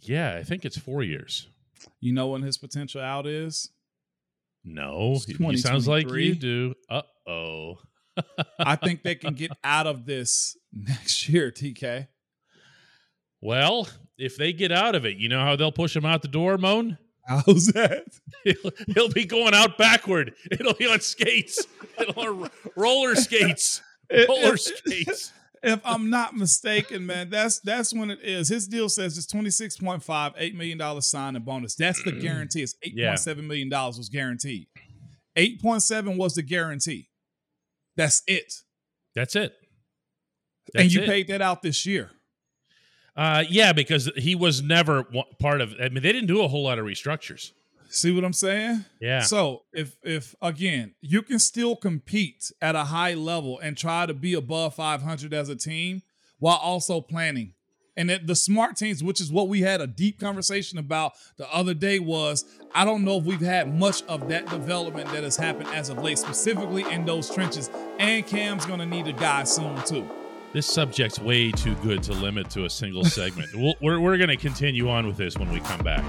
Yeah, 0.00 0.36
I 0.36 0.42
think 0.42 0.64
it's 0.64 0.78
four 0.78 1.02
years. 1.02 1.48
You 2.00 2.12
know 2.12 2.28
when 2.28 2.42
his 2.42 2.58
potential 2.58 3.00
out 3.00 3.26
is? 3.26 3.70
No, 4.64 5.18
he 5.26 5.56
sounds 5.56 5.88
like 5.88 6.10
you 6.10 6.34
do. 6.34 6.74
Uh 6.88 7.02
oh. 7.26 7.78
I 8.58 8.76
think 8.84 9.02
they 9.02 9.14
can 9.14 9.34
get 9.34 9.52
out 9.64 9.86
of 9.86 10.04
this 10.04 10.56
next 10.72 11.28
year, 11.28 11.50
DK. 11.50 12.08
Well, 13.40 13.88
if 14.16 14.36
they 14.36 14.52
get 14.52 14.72
out 14.72 14.94
of 14.94 15.06
it, 15.06 15.16
you 15.16 15.28
know 15.28 15.40
how 15.40 15.56
they'll 15.56 15.72
push 15.72 15.94
him 15.94 16.04
out 16.04 16.22
the 16.22 16.28
door, 16.28 16.58
Moan? 16.58 16.98
How's 17.28 17.66
that? 17.68 18.04
He'll, 18.42 18.70
he'll 18.94 19.10
be 19.10 19.26
going 19.26 19.54
out 19.54 19.76
backward. 19.76 20.34
It'll 20.50 20.74
be 20.74 20.86
on 20.86 21.00
skates. 21.00 21.66
It'll 21.98 22.42
on 22.42 22.50
roller 22.74 23.14
skates. 23.14 23.82
Roller 24.26 24.56
skates. 24.56 25.32
If 25.62 25.80
I'm 25.84 26.10
not 26.10 26.36
mistaken, 26.36 27.06
man, 27.06 27.30
that's 27.30 27.60
that's 27.60 27.92
when 27.92 28.10
it 28.10 28.20
is. 28.22 28.48
His 28.48 28.66
deal 28.68 28.88
says 28.88 29.16
it's 29.18 29.26
26.5, 29.32 30.02
$8 30.04 30.54
million 30.54 31.02
signing 31.02 31.42
bonus. 31.42 31.74
That's 31.74 32.02
the 32.02 32.12
guarantee. 32.12 32.62
It's 32.62 32.74
Yeah. 32.82 33.14
$8.7 33.14 33.44
million 33.46 33.68
was 33.70 34.08
guaranteed. 34.08 34.68
8.7 35.36 36.16
was 36.16 36.34
the 36.34 36.42
guarantee. 36.42 37.08
That's 37.96 38.22
it. 38.26 38.52
That's 39.14 39.34
it. 39.36 39.54
and 40.74 40.92
you 40.92 41.02
it. 41.02 41.06
paid 41.06 41.28
that 41.28 41.42
out 41.42 41.62
this 41.62 41.86
year. 41.86 42.10
Uh, 43.16 43.42
yeah, 43.50 43.72
because 43.72 44.08
he 44.16 44.36
was 44.36 44.62
never 44.62 45.04
part 45.40 45.60
of. 45.60 45.74
I 45.82 45.88
mean, 45.88 46.02
they 46.04 46.12
didn't 46.12 46.28
do 46.28 46.42
a 46.42 46.48
whole 46.48 46.62
lot 46.62 46.78
of 46.78 46.84
restructures. 46.86 47.50
See 47.88 48.12
what 48.12 48.24
I'm 48.24 48.32
saying? 48.32 48.84
Yeah, 49.00 49.20
So 49.20 49.62
if 49.72 49.96
if 50.02 50.34
again, 50.42 50.94
you 51.00 51.22
can 51.22 51.38
still 51.38 51.74
compete 51.76 52.52
at 52.60 52.74
a 52.76 52.84
high 52.84 53.14
level 53.14 53.58
and 53.58 53.76
try 53.76 54.06
to 54.06 54.14
be 54.14 54.34
above 54.34 54.74
500 54.74 55.32
as 55.32 55.48
a 55.48 55.56
team 55.56 56.02
while 56.38 56.56
also 56.56 57.00
planning. 57.00 57.54
And 57.96 58.10
the 58.10 58.36
smart 58.36 58.76
teams, 58.76 59.02
which 59.02 59.20
is 59.20 59.32
what 59.32 59.48
we 59.48 59.62
had 59.62 59.80
a 59.80 59.86
deep 59.88 60.20
conversation 60.20 60.78
about 60.78 61.14
the 61.36 61.52
other 61.52 61.74
day, 61.74 61.98
was 61.98 62.44
I 62.72 62.84
don't 62.84 63.04
know 63.04 63.16
if 63.18 63.24
we've 63.24 63.40
had 63.40 63.76
much 63.76 64.04
of 64.04 64.28
that 64.28 64.46
development 64.48 65.10
that 65.10 65.24
has 65.24 65.36
happened 65.36 65.68
as 65.70 65.88
of 65.88 65.98
late, 66.00 66.16
specifically 66.18 66.84
in 66.92 67.04
those 67.04 67.28
trenches. 67.28 67.68
And 67.98 68.24
Cam's 68.24 68.64
gonna 68.66 68.86
need 68.86 69.08
a 69.08 69.12
guy 69.12 69.42
soon 69.44 69.82
too. 69.84 70.08
this 70.52 70.66
subject's 70.66 71.18
way 71.18 71.50
too 71.50 71.74
good 71.76 72.02
to 72.04 72.12
limit 72.12 72.48
to 72.50 72.66
a 72.66 72.70
single 72.70 73.04
segment. 73.04 73.48
we'll, 73.54 73.74
we're 73.80 73.98
we're 73.98 74.16
going 74.16 74.28
to 74.30 74.36
continue 74.36 74.88
on 74.88 75.06
with 75.06 75.16
this 75.16 75.36
when 75.36 75.50
we 75.52 75.58
come 75.60 75.80
back. 75.80 76.04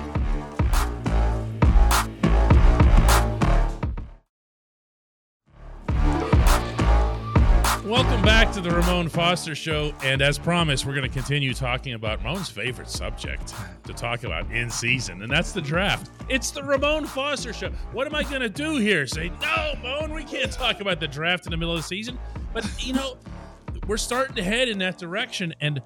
Back 8.30 8.52
to 8.52 8.62
the 8.62 8.69
Ramon 8.69 9.09
Foster 9.09 9.56
Show. 9.56 9.92
And 10.04 10.21
as 10.21 10.38
promised, 10.38 10.86
we're 10.86 10.94
going 10.94 11.09
to 11.09 11.12
continue 11.12 11.52
talking 11.52 11.95
about 11.95 12.24
Ramon's 12.24 12.48
favorite 12.48 12.88
subject 12.88 13.56
to 13.86 13.92
talk 13.92 14.24
about 14.24 14.52
in 14.52 14.69
season, 14.69 15.24
and 15.24 15.31
that's 15.31 15.52
the 15.52 15.62
draft. 15.62 16.12
It's 16.30 16.52
the 16.52 16.64
Ramon 16.64 17.07
Foster 17.07 17.54
Show. 17.54 17.71
What 17.92 18.06
am 18.06 18.14
I 18.14 18.21
going 18.21 18.42
to 18.42 18.50
do 18.50 18.76
here? 18.76 19.07
Say, 19.07 19.31
no, 19.42 19.74
Moan, 19.81 20.14
we 20.14 20.24
can't 20.24 20.52
talk 20.52 20.80
about 20.80 21.00
the 21.00 21.07
draft 21.07 21.48
in 21.48 21.50
the 21.50 21.57
middle 21.57 21.74
of 21.74 21.80
the 21.80 21.88
season. 21.88 22.19
But, 22.54 22.69
you 22.78 22.94
know, 22.94 23.18
we're 23.88 23.98
starting 23.98 24.36
to 24.36 24.44
head 24.44 24.69
in 24.69 24.78
that 24.78 25.00
direction. 25.00 25.56
And 25.59 25.81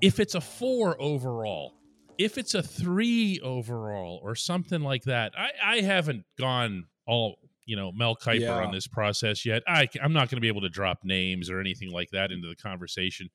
if 0.00 0.20
it's 0.20 0.36
a 0.36 0.40
four 0.40 0.94
overall, 1.02 1.74
if 2.16 2.38
it's 2.38 2.54
a 2.54 2.62
three 2.62 3.40
overall, 3.42 4.20
or 4.22 4.36
something 4.36 4.82
like 4.82 5.02
that, 5.04 5.32
I, 5.36 5.78
I 5.78 5.80
haven't 5.80 6.26
gone 6.38 6.84
all 7.08 7.38
you 7.64 7.76
know 7.76 7.92
Mel 7.92 8.16
Kiper 8.16 8.40
Yeah. 8.40 8.64
on 8.64 8.72
this 8.72 8.86
process 8.86 9.44
yet. 9.46 9.62
I, 9.66 9.88
I'm 10.02 10.12
not 10.12 10.28
going 10.28 10.36
to 10.36 10.40
be 10.40 10.48
able 10.48 10.62
to 10.62 10.68
drop 10.68 10.98
names 11.04 11.50
or 11.50 11.60
anything 11.60 11.90
like 11.90 12.10
that 12.10 12.30
into 12.32 12.48
the 12.48 12.56
conversation. 12.56 13.28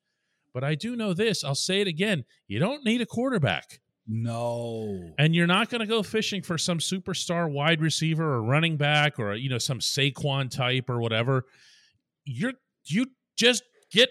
But 0.54 0.64
I 0.64 0.74
do 0.74 0.96
know 0.96 1.14
this. 1.14 1.44
I'll 1.44 1.54
say 1.54 1.80
it 1.80 1.86
again. 1.86 2.24
You 2.46 2.58
don't 2.58 2.84
need 2.84 3.00
a 3.00 3.06
quarterback. 3.06 3.80
No. 4.06 5.12
And 5.18 5.34
you're 5.34 5.46
not 5.46 5.68
going 5.68 5.80
to 5.80 5.86
go 5.86 6.02
fishing 6.02 6.40
for 6.42 6.56
some 6.56 6.78
superstar 6.78 7.50
wide 7.50 7.82
receiver 7.82 8.34
or 8.34 8.42
running 8.42 8.76
back 8.78 9.18
or 9.18 9.34
you 9.34 9.50
know 9.50 9.58
some 9.58 9.80
Saquon 9.80 10.50
type 10.50 10.88
or 10.88 11.00
whatever. 11.00 11.44
You're 12.24 12.54
you 12.86 13.06
just 13.36 13.62
get 13.90 14.08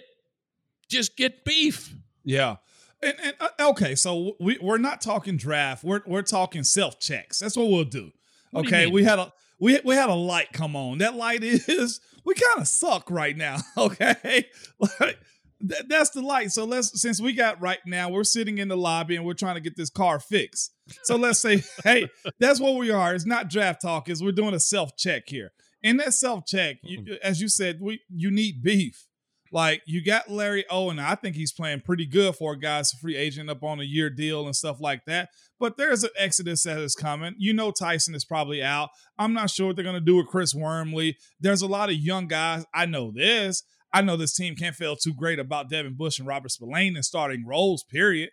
just 0.89 1.17
get 1.17 1.43
beef. 1.43 1.95
Yeah. 2.23 2.57
And, 3.01 3.15
and 3.23 3.35
uh, 3.39 3.69
okay, 3.71 3.95
so 3.95 4.33
we 4.39 4.57
we're 4.61 4.77
not 4.77 5.01
talking 5.01 5.37
draft. 5.37 5.83
We're 5.83 6.01
we're 6.05 6.21
talking 6.21 6.63
self 6.63 6.99
checks. 6.99 7.39
That's 7.39 7.57
what 7.57 7.69
we'll 7.69 7.83
do. 7.83 8.11
What 8.51 8.67
okay, 8.67 8.85
mean? 8.85 8.93
we 8.93 9.03
had 9.03 9.19
a 9.19 9.33
we 9.59 9.79
we 9.83 9.95
had 9.95 10.09
a 10.09 10.15
light 10.15 10.51
come 10.53 10.75
on. 10.75 10.99
That 10.99 11.15
light 11.15 11.43
is 11.43 11.99
we 12.25 12.33
kind 12.33 12.59
of 12.59 12.67
suck 12.67 13.09
right 13.09 13.35
now. 13.35 13.57
Okay, 13.77 14.45
like 14.79 15.19
that, 15.61 15.87
that's 15.87 16.11
the 16.11 16.21
light. 16.21 16.51
So 16.51 16.65
let's 16.65 16.99
since 16.99 17.21
we 17.21 17.33
got 17.33 17.61
right 17.61 17.79
now, 17.85 18.09
we're 18.09 18.23
sitting 18.23 18.57
in 18.57 18.67
the 18.67 18.77
lobby 18.77 19.15
and 19.15 19.25
we're 19.25 19.33
trying 19.33 19.55
to 19.55 19.61
get 19.61 19.75
this 19.75 19.89
car 19.89 20.19
fixed. 20.19 20.73
So 21.03 21.15
let's 21.15 21.39
say, 21.39 21.63
hey, 21.83 22.09
that's 22.39 22.59
what 22.59 22.75
we 22.75 22.91
are. 22.91 23.13
It's 23.15 23.25
not 23.25 23.49
draft 23.49 23.81
talk. 23.81 24.09
Is 24.09 24.23
we're 24.23 24.31
doing 24.31 24.53
a 24.53 24.59
self 24.59 24.95
check 24.97 25.23
here. 25.27 25.51
In 25.81 25.97
that 25.97 26.13
self 26.13 26.45
check, 26.45 26.77
you, 26.83 26.99
mm-hmm. 26.99 27.13
as 27.23 27.41
you 27.41 27.47
said, 27.47 27.79
we 27.81 28.01
you 28.09 28.31
need 28.31 28.63
beef. 28.63 29.07
Like 29.51 29.81
you 29.85 30.03
got 30.03 30.29
Larry 30.29 30.65
Owen. 30.69 30.99
I 30.99 31.15
think 31.15 31.35
he's 31.35 31.51
playing 31.51 31.81
pretty 31.81 32.05
good 32.05 32.35
for 32.35 32.53
a 32.53 32.59
guy's 32.59 32.91
free 32.91 33.15
agent 33.15 33.49
up 33.49 33.63
on 33.63 33.79
a 33.79 33.83
year 33.83 34.09
deal 34.09 34.45
and 34.45 34.55
stuff 34.55 34.77
like 34.79 35.05
that. 35.05 35.29
But 35.59 35.77
there's 35.77 36.03
an 36.03 36.11
exodus 36.17 36.63
that 36.63 36.77
is 36.79 36.95
coming. 36.95 37.35
You 37.37 37.53
know 37.53 37.71
Tyson 37.71 38.15
is 38.15 38.25
probably 38.25 38.63
out. 38.63 38.89
I'm 39.17 39.33
not 39.33 39.49
sure 39.49 39.67
what 39.67 39.75
they're 39.75 39.85
gonna 39.85 39.99
do 39.99 40.15
with 40.15 40.27
Chris 40.27 40.53
Wormley. 40.53 41.17
There's 41.39 41.61
a 41.61 41.67
lot 41.67 41.89
of 41.89 41.95
young 41.95 42.27
guys. 42.27 42.65
I 42.73 42.85
know 42.85 43.11
this. 43.13 43.63
I 43.93 44.01
know 44.01 44.17
this 44.17 44.35
team 44.35 44.55
can't 44.55 44.75
feel 44.75 44.95
too 44.95 45.13
great 45.13 45.39
about 45.39 45.69
Devin 45.69 45.95
Bush 45.95 46.19
and 46.19 46.27
Robert 46.27 46.51
Spillane 46.51 46.97
in 46.97 47.03
starting 47.03 47.45
roles, 47.45 47.83
period. 47.83 48.29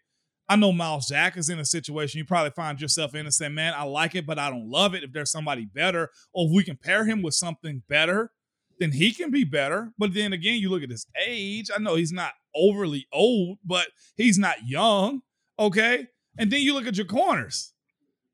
I 0.49 0.57
know 0.57 0.73
Myles 0.73 1.07
Jack 1.07 1.37
is 1.39 1.49
in 1.49 1.59
a 1.59 1.65
situation 1.65 2.19
you 2.19 2.25
probably 2.27 2.51
find 2.51 2.81
yourself 2.81 3.15
in 3.15 3.25
and 3.25 3.33
say, 3.33 3.49
man, 3.49 3.73
I 3.75 3.85
like 3.85 4.15
it, 4.15 4.27
but 4.27 4.39
I 4.39 4.51
don't 4.51 4.69
love 4.69 4.95
it. 4.95 5.03
If 5.03 5.13
there's 5.13 5.31
somebody 5.31 5.65
better, 5.65 6.11
or 6.35 6.47
if 6.47 6.55
we 6.55 6.65
can 6.65 6.77
pair 6.77 7.07
him 7.07 7.23
with 7.23 7.35
something 7.35 7.83
better, 7.89 8.31
then 8.79 8.93
he 8.93 9.13
can 9.13 9.31
be 9.31 9.45
better. 9.45 9.93
But 9.99 10.15
then 10.15 10.33
again, 10.33 10.59
you 10.59 10.71
look 10.71 10.83
at 10.83 10.91
his 10.91 11.07
age. 11.27 11.71
I 11.75 11.81
know 11.81 11.97
he's 11.97 12.13
not 12.13 12.33
overly 12.55 13.07
old, 13.13 13.59
but 13.65 13.89
he's 14.17 14.39
not 14.39 14.67
young. 14.67 15.23
Okay. 15.59 16.09
And 16.39 16.51
then 16.51 16.61
you 16.63 16.75
look 16.75 16.87
at 16.87 16.97
your 16.97 17.07
corners, 17.07 17.73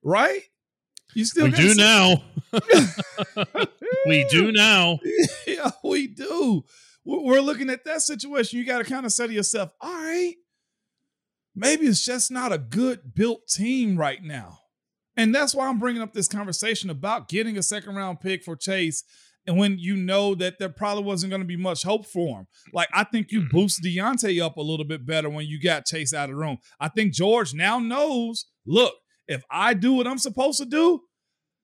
right? 0.02 0.42
You 1.14 1.24
still 1.24 1.46
we 1.46 1.52
do 1.52 1.74
now. 1.74 2.22
we 4.06 4.26
do 4.30 4.52
now. 4.52 5.00
yeah, 5.46 5.70
we 5.82 6.06
do. 6.06 6.64
We're 7.04 7.40
looking 7.40 7.70
at 7.70 7.84
that 7.84 8.02
situation. 8.02 8.58
You 8.58 8.64
got 8.64 8.78
to 8.78 8.84
kind 8.84 9.04
of 9.04 9.12
say 9.12 9.26
to 9.26 9.32
yourself, 9.32 9.72
all 9.80 9.92
right, 9.92 10.34
maybe 11.54 11.86
it's 11.86 12.04
just 12.04 12.30
not 12.30 12.52
a 12.52 12.58
good 12.58 13.14
built 13.14 13.48
team 13.48 13.96
right 13.96 14.22
now. 14.22 14.58
And 15.16 15.34
that's 15.34 15.54
why 15.54 15.66
I'm 15.66 15.78
bringing 15.78 16.02
up 16.02 16.14
this 16.14 16.28
conversation 16.28 16.88
about 16.88 17.28
getting 17.28 17.58
a 17.58 17.62
second 17.62 17.96
round 17.96 18.20
pick 18.20 18.44
for 18.44 18.56
Chase. 18.56 19.04
And 19.46 19.58
when 19.58 19.78
you 19.78 19.96
know 19.96 20.34
that 20.34 20.58
there 20.58 20.68
probably 20.68 21.04
wasn't 21.04 21.30
going 21.30 21.42
to 21.42 21.48
be 21.48 21.56
much 21.56 21.82
hope 21.82 22.06
for 22.06 22.40
him, 22.40 22.46
like 22.72 22.88
I 22.92 23.04
think 23.04 23.32
you 23.32 23.40
mm-hmm. 23.40 23.56
boost 23.56 23.82
Diontae 23.82 24.44
up 24.44 24.56
a 24.56 24.62
little 24.62 24.84
bit 24.84 25.06
better 25.06 25.30
when 25.30 25.46
you 25.46 25.60
got 25.60 25.86
Chase 25.86 26.12
out 26.12 26.28
of 26.28 26.36
the 26.36 26.40
room. 26.40 26.58
I 26.78 26.88
think 26.88 27.12
George 27.12 27.54
now 27.54 27.78
knows 27.78 28.46
look, 28.66 28.94
if 29.26 29.42
I 29.50 29.74
do 29.74 29.94
what 29.94 30.06
I'm 30.06 30.18
supposed 30.18 30.58
to 30.58 30.66
do, 30.66 31.00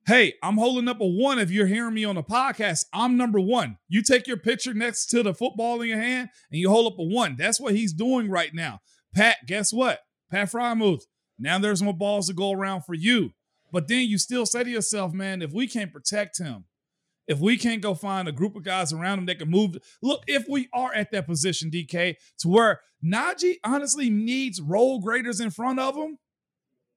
hey, 0.07 0.35
I'm 0.43 0.57
holding 0.57 0.89
up 0.89 1.01
a 1.01 1.07
one 1.07 1.39
if 1.39 1.51
you're 1.51 1.67
hearing 1.67 1.95
me 1.95 2.05
on 2.05 2.15
the 2.15 2.23
podcast. 2.23 2.85
I'm 2.93 3.17
number 3.17 3.41
one. 3.41 3.77
You 3.89 4.03
take 4.03 4.27
your 4.27 4.37
picture 4.37 4.73
next 4.73 5.07
to 5.07 5.23
the 5.23 5.35
football 5.35 5.81
in 5.83 5.89
your 5.89 6.01
hand 6.01 6.29
and 6.51 6.61
you 6.61 6.71
hold 6.71 6.93
up 6.93 6.99
a 6.99 7.03
one. 7.03 7.37
That's 7.37 7.61
what 7.61 7.75
he's 7.75 7.93
doing 7.93 8.31
right 8.31 8.55
now. 8.55 8.81
Pat, 9.15 9.39
guess 9.47 9.73
what? 9.73 10.01
Pat 10.31 10.51
Freiermuth, 10.51 11.03
now 11.39 11.59
there's 11.59 11.83
more 11.83 11.97
balls 11.97 12.29
to 12.29 12.35
go 12.35 12.53
around 12.53 12.83
for 12.83 12.95
you. 12.95 13.31
But 13.73 13.89
then 13.89 14.07
you 14.07 14.19
still 14.19 14.47
say 14.47 14.65
to 14.65 14.71
yourself, 14.71 15.13
man, 15.13 15.43
if 15.43 15.53
we 15.53 15.67
can't 15.67 15.93
protect 15.93 16.39
him, 16.39 16.65
if 17.27 17.39
we 17.41 17.57
can't 17.57 17.83
go 17.83 17.95
find 17.95 18.29
a 18.29 18.33
group 18.33 18.57
of 18.57 18.63
guys 18.63 18.93
around 18.93 19.19
him 19.19 19.27
that 19.27 19.39
can 19.39 19.51
move, 19.51 19.77
look, 20.03 20.23
if 20.27 20.47
we 20.49 20.69
are 20.73 20.95
at 20.95 21.11
that 21.13 21.27
position, 21.27 21.71
DK, 21.71 22.15
to 22.39 22.49
where 22.49 22.81
Najee 23.05 23.57
honestly 23.65 24.11
needs 24.11 24.61
role 24.61 25.01
graders 25.01 25.41
in 25.41 25.51
front 25.51 25.81
of 25.81 25.97
him, 25.97 26.19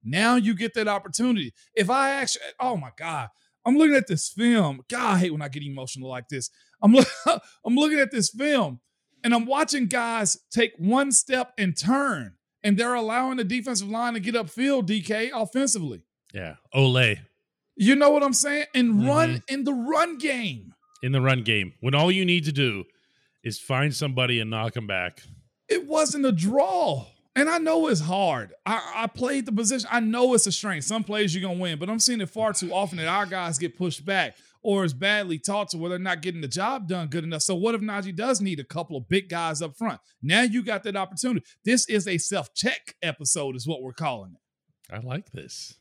now 0.04 0.36
you 0.36 0.54
get 0.54 0.74
that 0.76 0.88
opportunity. 0.88 1.54
If 1.76 1.90
I 1.90 2.12
actually, 2.12 2.46
oh 2.60 2.78
my 2.78 2.92
God, 2.98 3.30
I'm 3.66 3.78
looking 3.78 3.96
at 3.96 4.08
this 4.08 4.30
film. 4.30 4.82
God, 4.90 5.16
I 5.16 5.18
hate 5.20 5.32
when 5.32 5.42
I 5.42 5.50
get 5.50 5.64
emotional 5.64 6.10
like 6.10 6.30
this. 6.30 6.50
I'm, 6.82 6.94
look, 6.94 7.08
I'm 7.66 7.76
looking 7.76 8.00
at 8.00 8.12
this 8.12 8.30
film 8.30 8.80
and 9.24 9.34
I'm 9.34 9.46
watching 9.46 9.88
guys 9.88 10.38
take 10.52 10.74
one 10.78 11.12
step 11.12 11.54
and 11.58 11.78
turn, 11.78 12.36
and 12.64 12.78
they're 12.78 12.94
allowing 12.94 13.38
the 13.38 13.44
defensive 13.44 13.90
line 13.90 14.14
to 14.14 14.20
get 14.20 14.36
upfield, 14.36 14.88
DK, 14.88 15.32
offensively. 15.34 16.04
Yeah. 16.34 16.56
Ole. 16.74 17.18
You 17.82 17.96
know 17.96 18.10
what 18.10 18.24
I'm 18.24 18.34
saying? 18.34 18.66
And 18.76 18.94
mm-hmm. 18.96 19.08
run 19.08 19.44
in 19.48 19.64
the 19.64 19.74
run 19.74 20.18
game. 20.18 20.74
In 21.02 21.14
the 21.14 21.22
run 21.22 21.44
game. 21.44 21.72
When 21.80 21.96
all 21.96 22.12
you 22.12 22.26
need 22.26 22.44
to 22.44 22.52
do 22.52 22.84
is 23.42 23.58
find 23.58 23.96
somebody 23.96 24.42
and 24.42 24.50
knock 24.50 24.74
them 24.74 24.86
back. 24.86 25.22
It 25.70 25.88
wasn't 25.88 26.26
a 26.26 26.34
draw. 26.34 27.08
And 27.38 27.50
I 27.50 27.58
know 27.58 27.88
it's 27.88 28.02
hard. 28.02 28.54
I, 28.66 28.92
I, 28.96 29.08
played 29.08 29.46
the 29.46 29.54
position. 29.54 29.88
I 29.90 30.02
know 30.02 30.34
it's 30.34 30.46
a 30.46 30.52
strength. 30.52 30.84
Some 30.84 31.06
plays 31.06 31.34
you're 31.34 31.42
gonna 31.42 31.58
win, 31.58 31.80
but 31.80 31.90
I'm 31.90 32.00
seeing 32.00 32.20
it 32.20 32.30
far 32.30 32.52
too 32.52 32.74
often 32.74 32.98
that 32.98 33.08
our 33.08 33.26
guys 33.26 33.58
get 33.58 33.78
pushed 33.78 34.04
back 34.04 34.36
or 34.62 34.84
is 34.84 34.94
badly 34.94 35.40
taught 35.40 35.70
to 35.70 35.78
where 35.78 35.90
they're 35.90 36.00
not 36.00 36.22
getting 36.22 36.42
the 36.42 36.50
job 36.50 36.90
done 36.90 37.08
good 37.08 37.24
enough. 37.24 37.44
So 37.44 37.56
what 37.56 37.76
if 37.76 37.82
Najee 37.82 38.14
does 38.14 38.42
need 38.42 38.60
a 38.60 38.66
couple 38.66 38.98
of 38.98 39.08
big 39.08 39.30
guys 39.30 39.62
up 39.62 39.78
front? 39.78 40.02
Now 40.22 40.42
you 40.42 40.64
got 40.64 40.84
that 40.84 40.98
opportunity. 40.98 41.46
This 41.64 41.88
is 41.88 42.10
a 42.10 42.18
self-check 42.18 42.96
episode, 43.02 43.56
is 43.56 43.66
what 43.66 43.82
we're 43.82 43.94
calling 43.94 44.34
it. 44.34 44.94
I 44.94 45.00
like 45.00 45.32
this. 45.32 45.76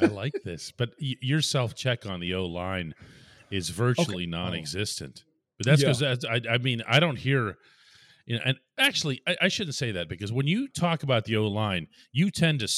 I 0.00 0.06
like 0.06 0.34
this. 0.44 0.72
But 0.76 0.90
your 0.98 1.40
self-check 1.40 2.06
on 2.06 2.20
the 2.20 2.34
O 2.34 2.46
line 2.46 2.94
is 3.50 3.68
virtually 3.68 4.24
okay. 4.24 4.30
non-existent. 4.30 5.24
But 5.58 5.66
that's 5.66 5.82
because 5.82 6.02
yeah. 6.02 6.14
I, 6.30 6.54
I 6.54 6.58
mean 6.58 6.82
I 6.88 7.00
don't 7.00 7.16
hear 7.16 7.56
you 8.30 8.36
know, 8.36 8.42
and 8.44 8.58
actually, 8.78 9.20
I, 9.26 9.36
I, 9.42 9.48
shouldn't 9.48 9.74
say 9.74 9.90
that 9.90 10.08
because 10.08 10.32
when 10.32 10.46
you 10.46 10.68
talk 10.68 11.02
about 11.02 11.24
the 11.24 11.36
O 11.36 11.48
line, 11.48 11.88
you 12.12 12.30
tend 12.30 12.60
to 12.60 12.68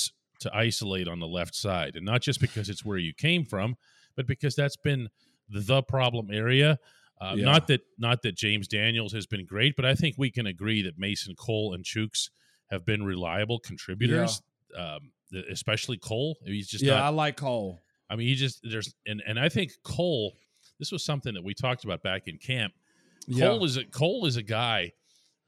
to 0.41 0.57
isolate 0.57 1.09
on 1.09 1.21
the 1.21 1.27
left 1.27 1.55
side, 1.55 1.95
and 1.95 2.07
not 2.07 2.23
just 2.23 2.41
because 2.41 2.71
it's 2.71 2.85
where 2.85 2.97
you 2.97 3.13
came 3.13 3.45
from, 3.45 3.77
but 4.17 4.27
because 4.27 4.55
that's 4.55 4.79
been 4.79 5.09
the, 5.51 5.61
the 5.61 5.83
problem 5.83 6.29
area. 6.33 6.79
Uh, 7.21 7.35
yeah. 7.37 7.45
Not 7.45 7.67
that 7.67 7.83
not 7.99 8.23
that 8.23 8.35
James 8.35 8.67
Daniels 8.67 9.13
has 9.13 9.27
been 9.27 9.45
great, 9.45 9.77
but 9.77 9.85
I 9.85 9.95
think 9.95 10.17
we 10.17 10.31
can 10.31 10.47
agree 10.47 10.81
that 10.83 10.99
Mason 10.99 11.35
Cole 11.35 11.75
and 11.75 11.85
Chuks 11.85 12.31
have 12.71 12.87
been 12.87 13.05
reliable 13.05 13.59
contributors. 13.59 14.41
Yeah. 14.75 14.95
Um, 14.95 15.13
especially 15.51 15.97
Cole. 15.99 16.39
He's 16.45 16.69
just 16.69 16.85
yeah, 16.85 16.95
not, 16.95 17.05
I 17.05 17.09
like 17.09 17.37
Cole. 17.37 17.83
I 18.11 18.17
mean, 18.17 18.29
he 18.29 18.35
just 18.35 18.61
there's 18.63 18.95
and 19.07 19.23
and 19.27 19.39
I 19.39 19.49
think 19.49 19.73
Cole. 19.85 20.35
This 20.79 20.91
was 20.91 21.05
something 21.05 21.35
that 21.35 21.45
we 21.45 21.55
talked 21.55 21.85
about 21.85 22.03
back 22.03 22.23
in 22.27 22.39
camp. 22.39 22.73
Cole 23.27 23.59
yeah. 23.59 23.65
is 23.65 23.77
a 23.77 23.85
Cole 23.85 24.27
is 24.27 24.37
a 24.37 24.43
guy 24.43 24.93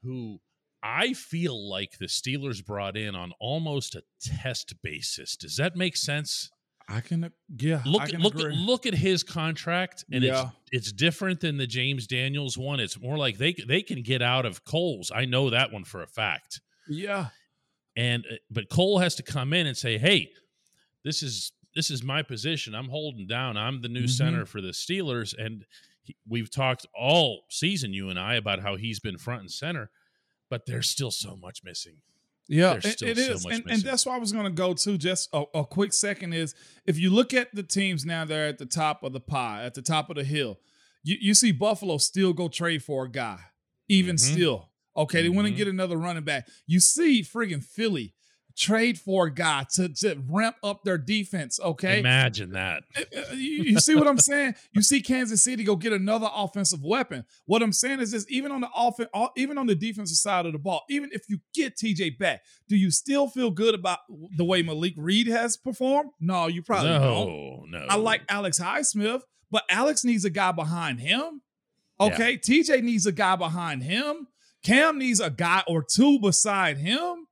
who 0.01 0.39
I 0.81 1.13
feel 1.13 1.69
like 1.69 1.97
the 1.99 2.05
Steelers 2.05 2.63
brought 2.63 2.95
in 2.95 3.15
on 3.15 3.33
almost 3.39 3.95
a 3.95 4.03
test 4.21 4.75
basis. 4.83 5.35
Does 5.35 5.57
that 5.57 5.75
make 5.75 5.97
sense? 5.97 6.51
I 6.87 7.01
can, 7.01 7.31
yeah. 7.57 7.81
Look, 7.85 8.09
can 8.09 8.21
look, 8.21 8.35
agree. 8.35 8.55
look 8.55 8.85
at 8.85 8.93
his 8.93 9.23
contract, 9.23 10.05
and 10.11 10.23
yeah. 10.23 10.49
it's 10.71 10.89
it's 10.89 10.91
different 10.91 11.39
than 11.39 11.57
the 11.57 11.65
James 11.65 12.05
Daniels 12.05 12.57
one. 12.57 12.79
It's 12.79 12.99
more 12.99 13.17
like 13.17 13.39
they 13.39 13.55
they 13.67 13.81
can 13.81 14.03
get 14.03 14.21
out 14.21 14.45
of 14.45 14.63
Cole's. 14.65 15.11
I 15.13 15.25
know 15.25 15.49
that 15.49 15.71
one 15.71 15.83
for 15.83 16.03
a 16.03 16.07
fact. 16.07 16.61
Yeah, 16.87 17.27
and 17.95 18.25
uh, 18.29 18.35
but 18.49 18.69
Cole 18.69 18.99
has 18.99 19.15
to 19.15 19.23
come 19.23 19.53
in 19.53 19.67
and 19.67 19.77
say, 19.77 19.97
"Hey, 19.97 20.31
this 21.03 21.23
is 21.23 21.51
this 21.75 21.89
is 21.89 22.03
my 22.03 22.21
position. 22.21 22.75
I'm 22.75 22.89
holding 22.89 23.27
down. 23.27 23.57
I'm 23.57 23.81
the 23.81 23.89
new 23.89 24.01
mm-hmm. 24.01 24.07
center 24.07 24.45
for 24.45 24.61
the 24.61 24.69
Steelers." 24.69 25.33
And 25.37 25.65
he, 26.03 26.15
we've 26.27 26.51
talked 26.51 26.85
all 26.97 27.45
season, 27.49 27.93
you 27.93 28.09
and 28.09 28.19
I, 28.19 28.35
about 28.35 28.61
how 28.61 28.75
he's 28.75 28.99
been 28.99 29.17
front 29.17 29.41
and 29.41 29.51
center, 29.51 29.89
but 30.49 30.65
there's 30.65 30.89
still 30.89 31.11
so 31.11 31.35
much 31.35 31.61
missing. 31.63 31.97
Yeah, 32.47 32.75
it, 32.75 33.01
it 33.01 33.17
is, 33.17 33.41
so 33.41 33.49
and, 33.49 33.63
and, 33.67 33.81
that's 33.81 34.05
why 34.05 34.15
I 34.15 34.19
was 34.19 34.31
going 34.31 34.45
to 34.45 34.51
go 34.51 34.75
to. 34.75 34.97
Just 34.99 35.29
a, 35.33 35.45
a, 35.55 35.65
quick 35.65 35.91
second 35.93 36.33
is 36.33 36.53
if 36.85 36.99
you 36.99 37.09
look 37.09 37.33
at 37.33 37.53
the 37.55 37.63
teams 37.63 38.05
now, 38.05 38.23
they're 38.23 38.47
at 38.47 38.59
the 38.59 38.67
top 38.67 39.03
of 39.03 39.13
the 39.13 39.19
pie, 39.19 39.63
at 39.63 39.73
the 39.73 39.81
top 39.81 40.11
of 40.11 40.15
the 40.15 40.23
hill. 40.23 40.59
You 41.03 41.17
you 41.19 41.33
see 41.33 41.51
Buffalo 41.51 41.97
still 41.97 42.33
go 42.33 42.47
trade 42.47 42.83
for 42.83 43.05
a 43.05 43.09
guy, 43.09 43.39
even 43.87 44.15
mm-hmm. 44.15 44.33
still. 44.33 44.69
Okay, 44.97 45.19
mm-hmm. 45.19 45.23
they 45.25 45.35
want 45.35 45.47
to 45.47 45.53
get 45.53 45.67
another 45.67 45.97
running 45.97 46.23
back. 46.23 46.47
You 46.67 46.79
see, 46.79 47.21
friggin' 47.21 47.63
Philly 47.63 48.13
trade 48.55 48.97
for 48.97 49.27
a 49.27 49.33
guy 49.33 49.65
to, 49.73 49.89
to 49.89 50.17
ramp 50.29 50.55
up 50.63 50.83
their 50.83 50.97
defense. 50.97 51.59
Okay. 51.59 51.99
Imagine 51.99 52.51
that. 52.51 52.83
Uh, 52.95 53.01
uh, 53.01 53.33
you, 53.33 53.63
you 53.63 53.79
see 53.79 53.95
what 53.95 54.07
I'm 54.07 54.17
saying? 54.17 54.55
You 54.73 54.81
see 54.81 55.01
Kansas 55.01 55.43
City 55.43 55.63
go 55.63 55.75
get 55.75 55.93
another 55.93 56.29
offensive 56.33 56.83
weapon. 56.83 57.25
What 57.45 57.61
I'm 57.61 57.73
saying 57.73 57.99
is 57.99 58.11
this 58.11 58.25
even 58.29 58.51
on 58.51 58.61
the 58.61 58.69
offense, 58.75 59.09
even 59.35 59.57
on 59.57 59.67
the 59.67 59.75
defensive 59.75 60.17
side 60.17 60.45
of 60.45 60.53
the 60.53 60.59
ball, 60.59 60.83
even 60.89 61.09
if 61.11 61.23
you 61.29 61.39
get 61.53 61.75
TJ 61.75 62.17
back, 62.17 62.43
do 62.67 62.75
you 62.75 62.91
still 62.91 63.27
feel 63.27 63.51
good 63.51 63.75
about 63.75 63.99
the 64.35 64.45
way 64.45 64.61
Malik 64.61 64.93
Reed 64.97 65.27
has 65.27 65.57
performed? 65.57 66.11
No, 66.19 66.47
you 66.47 66.61
probably 66.61 66.89
no, 66.91 66.99
don't. 66.99 67.71
No. 67.71 67.85
I 67.89 67.95
like 67.97 68.21
Alex 68.29 68.59
Highsmith, 68.59 69.21
but 69.51 69.63
Alex 69.69 70.03
needs 70.03 70.25
a 70.25 70.29
guy 70.29 70.51
behind 70.51 71.01
him. 71.01 71.41
Okay. 71.99 72.31
Yeah. 72.31 72.37
TJ 72.37 72.83
needs 72.83 73.05
a 73.05 73.11
guy 73.11 73.35
behind 73.35 73.83
him. 73.83 74.27
Cam 74.65 74.97
needs 74.97 75.19
a 75.19 75.29
guy 75.29 75.63
or 75.67 75.83
two 75.83 76.19
beside 76.19 76.77
him. 76.77 77.27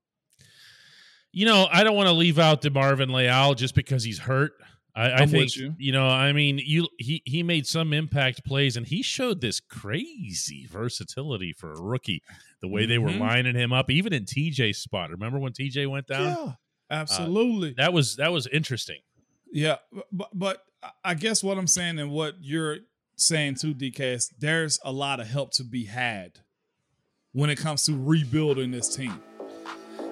You 1.31 1.47
know, 1.47 1.67
I 1.71 1.83
don't 1.83 1.95
want 1.95 2.07
to 2.07 2.13
leave 2.13 2.37
out 2.37 2.61
DeMarvin 2.61 3.11
Leal 3.11 3.55
just 3.55 3.73
because 3.73 4.03
he's 4.03 4.19
hurt. 4.19 4.51
I, 4.95 5.23
I 5.23 5.25
think 5.25 5.55
you. 5.55 5.73
you. 5.79 5.91
know, 5.91 6.05
I 6.05 6.31
mean, 6.33 6.61
you 6.63 6.87
he 6.99 7.23
he 7.25 7.41
made 7.41 7.65
some 7.65 7.91
impact 7.93 8.45
plays, 8.45 8.77
and 8.77 8.85
he 8.85 9.01
showed 9.01 9.41
this 9.41 9.59
crazy 9.59 10.67
versatility 10.69 11.51
for 11.51 11.73
a 11.73 11.81
rookie. 11.81 12.21
The 12.61 12.67
way 12.67 12.81
mm-hmm. 12.83 12.89
they 12.89 12.97
were 12.99 13.09
mm-hmm. 13.09 13.21
lining 13.21 13.55
him 13.55 13.73
up, 13.73 13.89
even 13.89 14.13
in 14.13 14.25
TJ's 14.25 14.77
spot. 14.77 15.09
Remember 15.09 15.39
when 15.39 15.53
TJ 15.53 15.89
went 15.89 16.05
down? 16.05 16.37
Yeah, 16.37 16.51
absolutely. 16.91 17.71
Uh, 17.71 17.73
that 17.77 17.93
was 17.93 18.17
that 18.17 18.31
was 18.31 18.45
interesting. 18.45 18.99
Yeah, 19.51 19.77
but 20.11 20.29
but 20.31 20.63
I 21.03 21.15
guess 21.15 21.43
what 21.43 21.57
I'm 21.57 21.65
saying 21.65 21.97
and 21.97 22.11
what 22.11 22.35
you're 22.39 22.77
saying 23.15 23.55
too, 23.55 23.73
DK, 23.73 23.99
is 23.99 24.31
there's 24.37 24.77
a 24.85 24.91
lot 24.91 25.19
of 25.19 25.27
help 25.27 25.53
to 25.53 25.63
be 25.63 25.85
had 25.85 26.42
when 27.33 27.49
it 27.49 27.57
comes 27.57 27.83
to 27.83 27.93
rebuilding 27.93 28.69
this 28.69 28.95
team. 28.95 29.19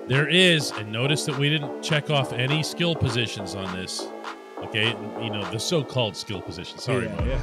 There 0.07 0.27
is, 0.27 0.71
and 0.71 0.91
notice 0.91 1.23
that 1.25 1.37
we 1.37 1.49
didn't 1.49 1.83
check 1.83 2.09
off 2.09 2.33
any 2.33 2.63
skill 2.63 2.95
positions 2.95 3.53
on 3.53 3.71
this. 3.75 4.07
Okay, 4.63 4.89
you 5.21 5.29
know, 5.29 5.49
the 5.51 5.59
so 5.59 5.83
called 5.83 6.15
skill 6.15 6.41
position. 6.41 6.79
Sorry, 6.79 7.05
yeah, 7.05 7.39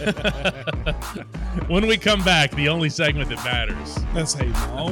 yeah. 0.00 0.92
when 1.68 1.86
we 1.86 1.98
come 1.98 2.22
back, 2.24 2.50
the 2.52 2.68
only 2.68 2.88
segment 2.88 3.28
that 3.28 3.44
matters. 3.44 3.98
That's 4.14 4.38
you 4.38 4.46
know. 4.46 4.86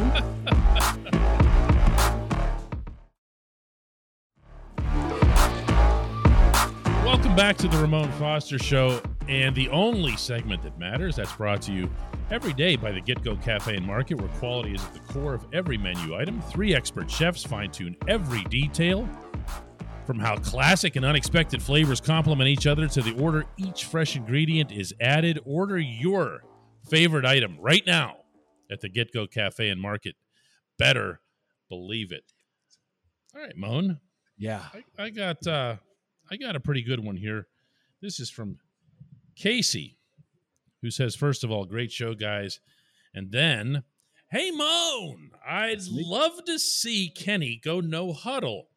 Welcome 7.04 7.36
back 7.36 7.56
to 7.58 7.68
the 7.68 7.78
Ramon 7.78 8.10
Foster 8.12 8.58
Show. 8.58 9.00
And 9.28 9.56
the 9.56 9.68
only 9.70 10.16
segment 10.16 10.62
that 10.62 10.78
matters. 10.78 11.16
That's 11.16 11.34
brought 11.34 11.60
to 11.62 11.72
you 11.72 11.90
every 12.30 12.52
day 12.52 12.76
by 12.76 12.92
the 12.92 13.00
GetGo 13.00 13.42
Cafe 13.42 13.74
and 13.74 13.84
Market, 13.84 14.20
where 14.20 14.28
quality 14.38 14.74
is 14.74 14.84
at 14.84 14.94
the 14.94 15.00
core 15.00 15.34
of 15.34 15.44
every 15.52 15.76
menu 15.76 16.14
item. 16.16 16.40
Three 16.42 16.74
expert 16.74 17.10
chefs 17.10 17.42
fine 17.42 17.72
tune 17.72 17.96
every 18.06 18.44
detail. 18.44 19.08
From 20.06 20.20
how 20.20 20.36
classic 20.36 20.94
and 20.94 21.04
unexpected 21.04 21.60
flavors 21.60 22.00
complement 22.00 22.48
each 22.48 22.68
other 22.68 22.86
to 22.86 23.02
the 23.02 23.18
order 23.20 23.44
each 23.56 23.86
fresh 23.86 24.14
ingredient 24.14 24.70
is 24.70 24.94
added. 25.00 25.40
Order 25.44 25.78
your 25.78 26.44
favorite 26.88 27.24
item 27.24 27.56
right 27.60 27.84
now 27.84 28.18
at 28.70 28.80
the 28.80 28.88
GetGo 28.88 29.28
Cafe 29.28 29.68
and 29.68 29.80
Market. 29.80 30.14
Better 30.78 31.20
believe 31.68 32.12
it. 32.12 32.22
All 33.34 33.40
right, 33.40 33.56
Moan. 33.56 33.98
Yeah. 34.38 34.62
I, 34.72 35.04
I 35.04 35.10
got 35.10 35.44
uh 35.46 35.76
I 36.30 36.36
got 36.36 36.54
a 36.54 36.60
pretty 36.60 36.82
good 36.82 37.04
one 37.04 37.16
here. 37.16 37.48
This 38.00 38.20
is 38.20 38.30
from 38.30 38.58
Casey, 39.36 39.96
who 40.82 40.90
says, 40.90 41.14
first 41.14 41.44
of 41.44 41.50
all, 41.50 41.64
great 41.64 41.92
show, 41.92 42.14
guys. 42.14 42.60
And 43.14 43.30
then, 43.30 43.84
hey 44.30 44.50
Moan, 44.50 45.30
I'd 45.46 45.82
love 45.88 46.44
to 46.46 46.58
see 46.58 47.08
Kenny 47.14 47.60
go 47.62 47.80
no 47.80 48.12
huddle 48.12 48.68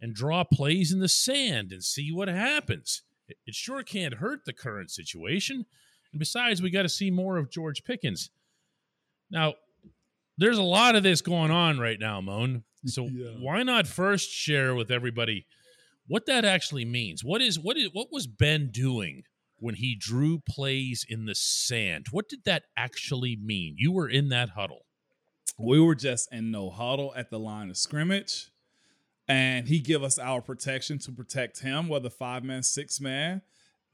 and 0.00 0.14
draw 0.14 0.44
plays 0.44 0.92
in 0.92 1.00
the 1.00 1.08
sand 1.08 1.72
and 1.72 1.82
see 1.82 2.12
what 2.12 2.28
happens. 2.28 3.02
It, 3.26 3.36
it 3.46 3.54
sure 3.54 3.82
can't 3.82 4.14
hurt 4.14 4.44
the 4.44 4.52
current 4.52 4.90
situation. 4.90 5.66
And 6.12 6.18
besides, 6.18 6.62
we 6.62 6.70
got 6.70 6.82
to 6.82 6.88
see 6.88 7.10
more 7.10 7.36
of 7.36 7.50
George 7.50 7.84
Pickens. 7.84 8.30
Now, 9.30 9.54
there's 10.38 10.58
a 10.58 10.62
lot 10.62 10.94
of 10.96 11.02
this 11.02 11.20
going 11.20 11.50
on 11.50 11.78
right 11.78 11.98
now, 11.98 12.20
Moan. 12.20 12.64
So 12.86 13.06
Yeah. 13.08 13.30
why 13.40 13.64
not 13.64 13.88
first 13.88 14.30
share 14.30 14.72
with 14.72 14.92
everybody 14.92 15.46
what 16.06 16.26
that 16.26 16.44
actually 16.44 16.84
means? 16.84 17.24
What 17.24 17.42
is 17.42 17.58
what 17.58 17.76
is 17.76 17.88
what 17.92 18.12
was 18.12 18.28
Ben 18.28 18.70
doing 18.70 19.24
when 19.58 19.74
he 19.76 19.94
drew 19.98 20.38
plays 20.40 21.04
in 21.08 21.26
the 21.26 21.34
sand? 21.34 22.06
What 22.10 22.28
did 22.28 22.44
that 22.44 22.64
actually 22.76 23.36
mean? 23.36 23.74
You 23.78 23.92
were 23.92 24.08
in 24.08 24.28
that 24.30 24.50
huddle. 24.50 24.84
we 25.58 25.80
were 25.80 25.94
just 25.94 26.32
in 26.32 26.50
no 26.50 26.70
huddle 26.70 27.12
at 27.16 27.30
the 27.30 27.38
line 27.38 27.68
of 27.70 27.76
scrimmage 27.76 28.50
and 29.26 29.68
he 29.68 29.80
give 29.80 30.02
us 30.02 30.18
our 30.18 30.40
protection 30.40 30.98
to 31.00 31.12
protect 31.12 31.60
him 31.60 31.88
whether 31.88 32.08
five 32.08 32.44
man 32.44 32.62
six 32.62 33.00
man 33.00 33.42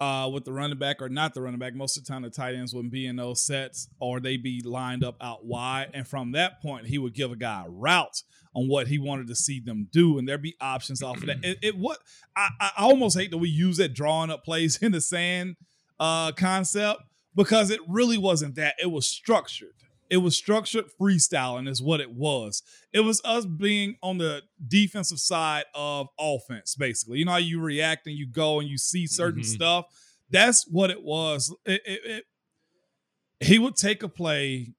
uh, 0.00 0.28
with 0.32 0.44
the 0.44 0.52
running 0.52 0.78
back 0.78 1.00
or 1.00 1.08
not 1.08 1.34
the 1.34 1.42
running 1.42 1.58
back 1.58 1.74
most 1.74 1.96
of 1.96 2.04
the 2.04 2.12
time 2.12 2.22
the 2.22 2.30
tight 2.30 2.54
ends 2.54 2.74
wouldn't 2.74 2.92
be 2.92 3.06
in 3.06 3.16
those 3.16 3.44
sets 3.44 3.88
or 4.00 4.20
they'd 4.20 4.42
be 4.42 4.60
lined 4.64 5.04
up 5.04 5.16
out 5.20 5.44
wide. 5.44 5.90
And 5.94 6.06
from 6.06 6.32
that 6.32 6.60
point 6.60 6.86
he 6.86 6.98
would 6.98 7.14
give 7.14 7.30
a 7.30 7.36
guy 7.36 7.64
a 7.66 7.70
route 7.70 8.22
on 8.54 8.68
what 8.68 8.88
he 8.88 8.98
wanted 8.98 9.28
to 9.28 9.34
see 9.34 9.60
them 9.60 9.88
do 9.92 10.18
and 10.18 10.28
there'd 10.28 10.42
be 10.42 10.56
options 10.60 11.02
off 11.02 11.18
of 11.18 11.26
that. 11.26 11.38
It, 11.44 11.58
it 11.62 11.76
what 11.76 11.98
I, 12.36 12.48
I 12.60 12.70
almost 12.78 13.18
hate 13.18 13.30
that 13.30 13.38
we 13.38 13.48
use 13.48 13.76
that 13.76 13.94
drawing 13.94 14.30
up 14.30 14.44
plays 14.44 14.76
in 14.82 14.92
the 14.92 15.00
sand 15.00 15.56
uh, 16.00 16.32
concept 16.32 17.02
because 17.34 17.70
it 17.70 17.80
really 17.88 18.18
wasn't 18.18 18.54
that. 18.56 18.74
It 18.82 18.90
was 18.90 19.06
structured 19.06 19.74
it 20.14 20.18
was 20.18 20.36
structured 20.36 20.84
freestyling 21.00 21.68
is 21.68 21.82
what 21.82 22.00
it 22.00 22.12
was. 22.14 22.62
It 22.92 23.00
was 23.00 23.20
us 23.24 23.44
being 23.44 23.96
on 24.00 24.18
the 24.18 24.42
defensive 24.68 25.18
side 25.18 25.64
of 25.74 26.06
offense, 26.20 26.76
basically. 26.76 27.18
You 27.18 27.24
know 27.24 27.32
how 27.32 27.38
you 27.38 27.60
react 27.60 28.06
and 28.06 28.16
you 28.16 28.28
go 28.28 28.60
and 28.60 28.68
you 28.68 28.78
see 28.78 29.08
certain 29.08 29.42
Mhm. 29.42 29.46
stuff. 29.56 29.86
That's 30.30 30.66
what 30.70 30.90
it 30.90 31.02
was. 31.02 31.52
It, 31.66 31.82
it, 31.84 32.00
it- 32.04 32.24
he 33.40 33.58
would 33.58 33.74
take 33.74 34.02
a 34.04 34.08
play 34.08 34.74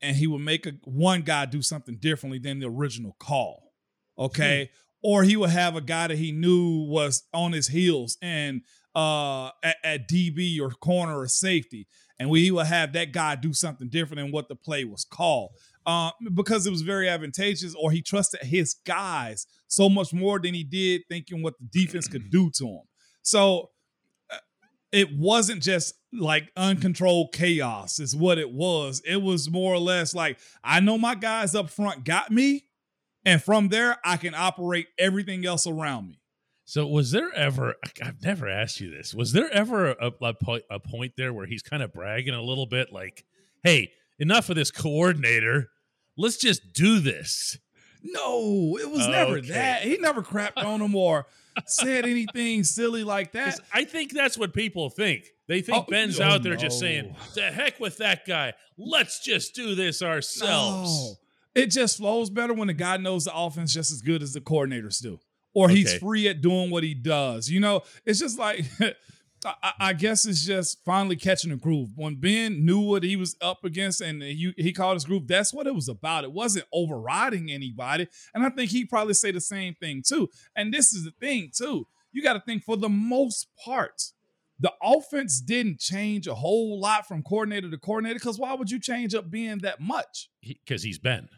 and 0.00 0.16
he 0.16 0.26
would 0.28 0.40
make 0.42 0.64
a 0.66 0.72
one 0.84 1.22
guy 1.22 1.44
do 1.44 1.60
something 1.60 1.96
differently 1.98 2.38
than 2.38 2.60
the 2.60 2.66
original 2.68 3.16
call. 3.18 3.72
Okay. 4.16 4.70
Or 5.02 5.24
he 5.24 5.36
would 5.36 5.50
have 5.50 5.74
a 5.76 5.80
guy 5.80 6.06
that 6.06 6.18
he 6.18 6.30
knew 6.32 6.86
was 6.88 7.24
on 7.34 7.52
his 7.52 7.66
heels 7.68 8.16
and 8.22 8.62
uh 8.94 9.48
at, 9.62 9.76
at 9.84 10.08
DB 10.08 10.60
or 10.60 10.70
corner 10.70 11.18
or 11.18 11.28
safety 11.28 11.86
and 12.18 12.28
we 12.30 12.50
would 12.50 12.66
have 12.66 12.92
that 12.94 13.12
guy 13.12 13.36
do 13.36 13.52
something 13.52 13.88
different 13.88 14.16
than 14.16 14.32
what 14.32 14.48
the 14.48 14.56
play 14.56 14.84
was 14.84 15.04
called. 15.04 15.50
Uh, 15.86 16.10
because 16.34 16.66
it 16.66 16.70
was 16.70 16.82
very 16.82 17.08
advantageous 17.08 17.74
or 17.78 17.90
he 17.90 18.02
trusted 18.02 18.40
his 18.42 18.74
guys 18.84 19.46
so 19.68 19.88
much 19.88 20.12
more 20.12 20.38
than 20.38 20.52
he 20.52 20.62
did 20.62 21.02
thinking 21.08 21.42
what 21.42 21.54
the 21.58 21.64
defense 21.70 22.06
could 22.06 22.30
do 22.30 22.50
to 22.50 22.66
him. 22.66 22.82
So 23.22 23.70
uh, 24.30 24.36
it 24.92 25.16
wasn't 25.16 25.62
just 25.62 25.94
like 26.12 26.50
uncontrolled 26.56 27.32
chaos 27.32 28.00
is 28.00 28.14
what 28.14 28.38
it 28.38 28.50
was. 28.50 29.00
It 29.06 29.22
was 29.22 29.50
more 29.50 29.74
or 29.74 29.78
less 29.78 30.14
like 30.14 30.38
i 30.64 30.80
know 30.80 30.98
my 30.98 31.14
guys 31.14 31.54
up 31.54 31.70
front 31.70 32.04
got 32.04 32.30
me 32.30 32.64
and 33.24 33.42
from 33.42 33.68
there 33.68 33.98
i 34.04 34.16
can 34.16 34.34
operate 34.34 34.86
everything 34.98 35.44
else 35.44 35.66
around 35.66 36.08
me 36.08 36.20
So 36.68 36.86
was 36.86 37.12
there 37.12 37.32
ever? 37.34 37.76
I've 38.04 38.22
never 38.22 38.46
asked 38.46 38.78
you 38.78 38.90
this. 38.90 39.14
Was 39.14 39.32
there 39.32 39.50
ever 39.50 39.92
a, 39.92 40.12
a, 40.20 40.34
point, 40.34 40.64
a 40.70 40.78
point 40.78 41.14
there 41.16 41.32
where 41.32 41.46
he's 41.46 41.62
kind 41.62 41.82
of 41.82 41.94
bragging 41.94 42.34
a 42.34 42.42
little 42.42 42.66
bit, 42.66 42.92
like, 42.92 43.24
"Hey, 43.64 43.92
enough 44.18 44.50
of 44.50 44.56
this 44.56 44.70
coordinator. 44.70 45.70
Let's 46.18 46.36
just 46.36 46.74
do 46.74 47.00
this." 47.00 47.56
No, 48.02 48.76
it 48.78 48.90
was 48.90 49.08
never 49.08 49.40
that. 49.40 49.80
He 49.80 49.96
never 49.96 50.22
crapped 50.22 50.62
on 50.62 50.82
him 50.82 50.94
or 50.94 51.24
said 51.64 52.04
anything 52.04 52.64
silly 52.64 53.02
like 53.02 53.32
that. 53.32 53.58
I 53.72 53.84
think 53.84 54.12
that's 54.12 54.36
what 54.36 54.52
people 54.52 54.90
think. 54.90 55.24
They 55.46 55.62
think 55.62 55.86
Oh, 55.88 55.90
Ben's 55.90 56.20
oh, 56.20 56.24
out 56.24 56.42
there 56.42 56.54
just 56.54 56.82
no. 56.82 56.86
saying, 56.86 57.16
"To 57.32 57.50
heck 57.50 57.80
with 57.80 57.96
that 57.96 58.26
guy. 58.26 58.52
Let's 58.76 59.20
just 59.20 59.54
do 59.54 59.74
this 59.74 60.02
ourselves." 60.02 60.90
No. 60.90 61.62
It 61.62 61.70
just 61.70 61.96
flows 61.96 62.28
better 62.28 62.52
when 62.52 62.68
the 62.68 62.74
guy 62.74 62.98
knows 62.98 63.24
the 63.24 63.34
offense 63.34 63.72
just 63.72 63.90
as 63.90 64.02
good 64.02 64.22
as 64.22 64.34
the 64.34 64.42
coordinators 64.42 65.00
do, 65.00 65.18
or 65.58 65.68
he's 65.68 65.88
Okay. 65.90 65.98
free 65.98 66.28
at 66.28 66.40
doing 66.40 66.70
what 66.70 66.82
he 66.84 66.94
does. 66.94 67.48
You 67.50 67.60
know, 67.60 67.82
it's 68.06 68.18
just 68.18 68.38
like. 68.38 68.64
I- 68.80 69.54
I, 69.62 69.72
I 69.78 69.92
guess 69.92 70.26
it's 70.26 70.44
just 70.44 70.84
finally 70.84 71.14
catching 71.14 71.52
a 71.52 71.56
groove. 71.56 71.90
When 71.94 72.16
Ben 72.16 72.66
knew 72.66 72.80
what 72.80 73.04
he 73.04 73.14
was 73.14 73.36
up 73.40 73.64
against 73.64 74.00
and 74.00 74.20
he, 74.20 74.52
he 74.56 74.72
called 74.72 74.94
his 74.96 75.04
group, 75.04 75.28
that's 75.28 75.54
what 75.54 75.68
it 75.68 75.76
was 75.76 75.88
about. 75.88 76.24
It 76.24 76.32
wasn't 76.32 76.64
overriding 76.72 77.48
anybody. 77.48 78.08
And 78.34 78.44
I 78.44 78.50
think 78.50 78.72
he'd 78.72 78.88
probably 78.88 79.14
say 79.14 79.30
the 79.30 79.40
same 79.40 79.76
thing 79.80 80.02
too. 80.04 80.28
And 80.56 80.74
this 80.74 80.92
is 80.92 81.04
the 81.04 81.12
thing 81.20 81.52
too. 81.56 81.86
You 82.10 82.20
got 82.20 82.32
to 82.32 82.40
think 82.40 82.64
for 82.64 82.76
the 82.76 82.88
most 82.88 83.46
part, 83.64 84.02
the 84.58 84.72
offense 84.82 85.40
didn't 85.40 85.78
change 85.78 86.26
a 86.26 86.34
whole 86.34 86.80
lot 86.80 87.06
from 87.06 87.22
coordinator 87.22 87.70
to 87.70 87.78
coordinator 87.78 88.16
because 88.18 88.40
why 88.40 88.54
would 88.54 88.72
you 88.72 88.80
change 88.80 89.14
up 89.14 89.30
being 89.30 89.58
that 89.58 89.80
much? 89.80 90.30
because 90.42 90.82
he's 90.82 90.98
Ben. 90.98 91.28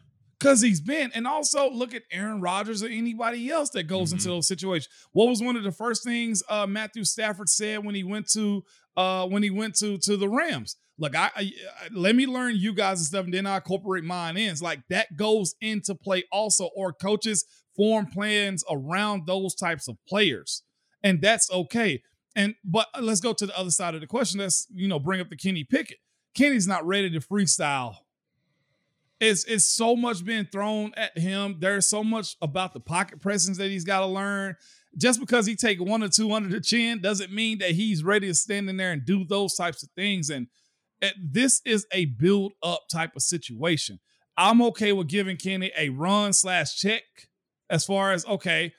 Because 0.41 0.63
he's 0.63 0.81
been. 0.81 1.11
And 1.15 1.27
also 1.27 1.71
look 1.71 1.95
at 1.95 2.03
Aaron 2.11 2.41
Rodgers 2.41 2.83
or 2.83 2.87
anybody 2.89 3.51
else 3.51 3.69
that 3.71 3.83
goes 3.85 4.11
into 4.13 4.25
Mhm. 4.25 4.29
those 4.37 4.49
situations. 4.49 4.89
What 5.13 5.29
was 5.29 5.43
one 5.43 5.55
of 5.57 5.63
the 5.65 5.71
first 5.71 6.03
things 6.03 6.43
uh, 6.49 6.67
Matthew 6.67 7.05
Stafford 7.05 7.51
said 7.51 7.85
when 7.85 7.95
he 7.95 8.03
went 8.05 8.29
to 8.31 8.65
uh, 8.97 9.27
when 9.29 9.43
he 9.43 9.51
went 9.51 9.75
to 9.77 9.99
to 9.99 10.17
the 10.17 10.29
Rams? 10.29 10.77
Look, 10.99 11.15
I, 11.15 11.31
I, 11.37 11.43
I 11.43 11.89
let 11.93 12.17
me 12.17 12.27
learn 12.27 12.57
you 12.57 12.73
guys' 12.75 13.01
and 13.01 13.07
stuff, 13.07 13.25
and 13.27 13.35
then 13.35 13.47
I 13.47 13.57
incorporate 13.57 14.03
mine 14.05 14.37
in. 14.39 14.51
It's 14.51 14.63
like 14.63 14.81
that 14.89 15.17
goes 15.17 15.55
into 15.61 15.95
play 15.95 16.25
also, 16.33 16.71
or 16.75 16.93
coaches 16.93 17.45
form 17.77 18.07
plans 18.07 18.65
around 18.71 19.27
those 19.27 19.55
types 19.55 19.89
of 19.89 19.97
players, 20.09 20.63
and 21.03 21.21
that's 21.23 21.51
okay. 21.51 22.03
And 22.35 22.55
but 22.65 22.89
let's 23.01 23.21
go 23.21 23.33
to 23.35 23.47
the 23.47 23.59
other 23.59 23.71
side 23.71 23.95
of 23.95 24.01
the 24.01 24.07
question. 24.07 24.41
Let's 24.41 24.67
you 24.73 24.89
know 24.89 24.99
bring 24.99 25.21
up 25.21 25.29
the 25.29 25.37
Kenny 25.37 25.65
Pickett. 25.65 25.99
Kenny's 26.35 26.67
not 26.67 26.87
ready 26.87 27.11
to 27.11 27.21
freestyle 27.21 27.97
it's 29.21 29.45
it's 29.45 29.65
so 29.69 29.95
much 29.97 30.25
being 30.25 30.47
thrown 30.47 30.93
at 30.97 31.17
him. 31.19 31.57
There's 31.61 31.87
so 31.87 32.03
much 32.03 32.37
about 32.41 32.73
the 32.73 32.81
pocket 32.81 33.21
presence 33.21 33.59
that 33.59 33.71
he's 33.71 33.85
got 33.85 34.01
to 34.01 34.07
learn. 34.07 34.57
Just 34.97 35.21
because 35.21 35.47
he 35.47 35.55
take 35.55 35.81
one 35.81 36.03
or 36.03 36.09
two 36.09 36.33
under 36.33 36.49
the 36.49 36.61
chin 36.61 37.01
doesn't 37.01 37.33
mean 37.33 37.59
that 37.59 37.73
he's 37.73 38.03
ready 38.03 38.27
to 38.27 38.35
stand 38.35 38.69
in 38.69 38.77
there 38.77 38.91
and 38.93 39.05
do 39.05 39.25
those 39.25 39.55
types 39.55 39.83
of 39.85 39.91
things. 39.95 40.31
And 40.31 40.49
this 41.23 41.61
is 41.65 41.87
a 41.93 42.07
build 42.07 42.53
up 42.63 42.83
type 42.91 43.15
of 43.15 43.23
situation. 43.23 44.01
I'm 44.37 44.61
okay 44.63 44.93
with 44.93 45.07
giving 45.09 45.37
Kenny 45.37 45.71
a 45.79 45.91
run 45.91 46.33
slash 46.33 46.77
check 46.77 47.03
as 47.69 47.85
far 47.85 48.13
as 48.13 48.27
okay, 48.27 48.73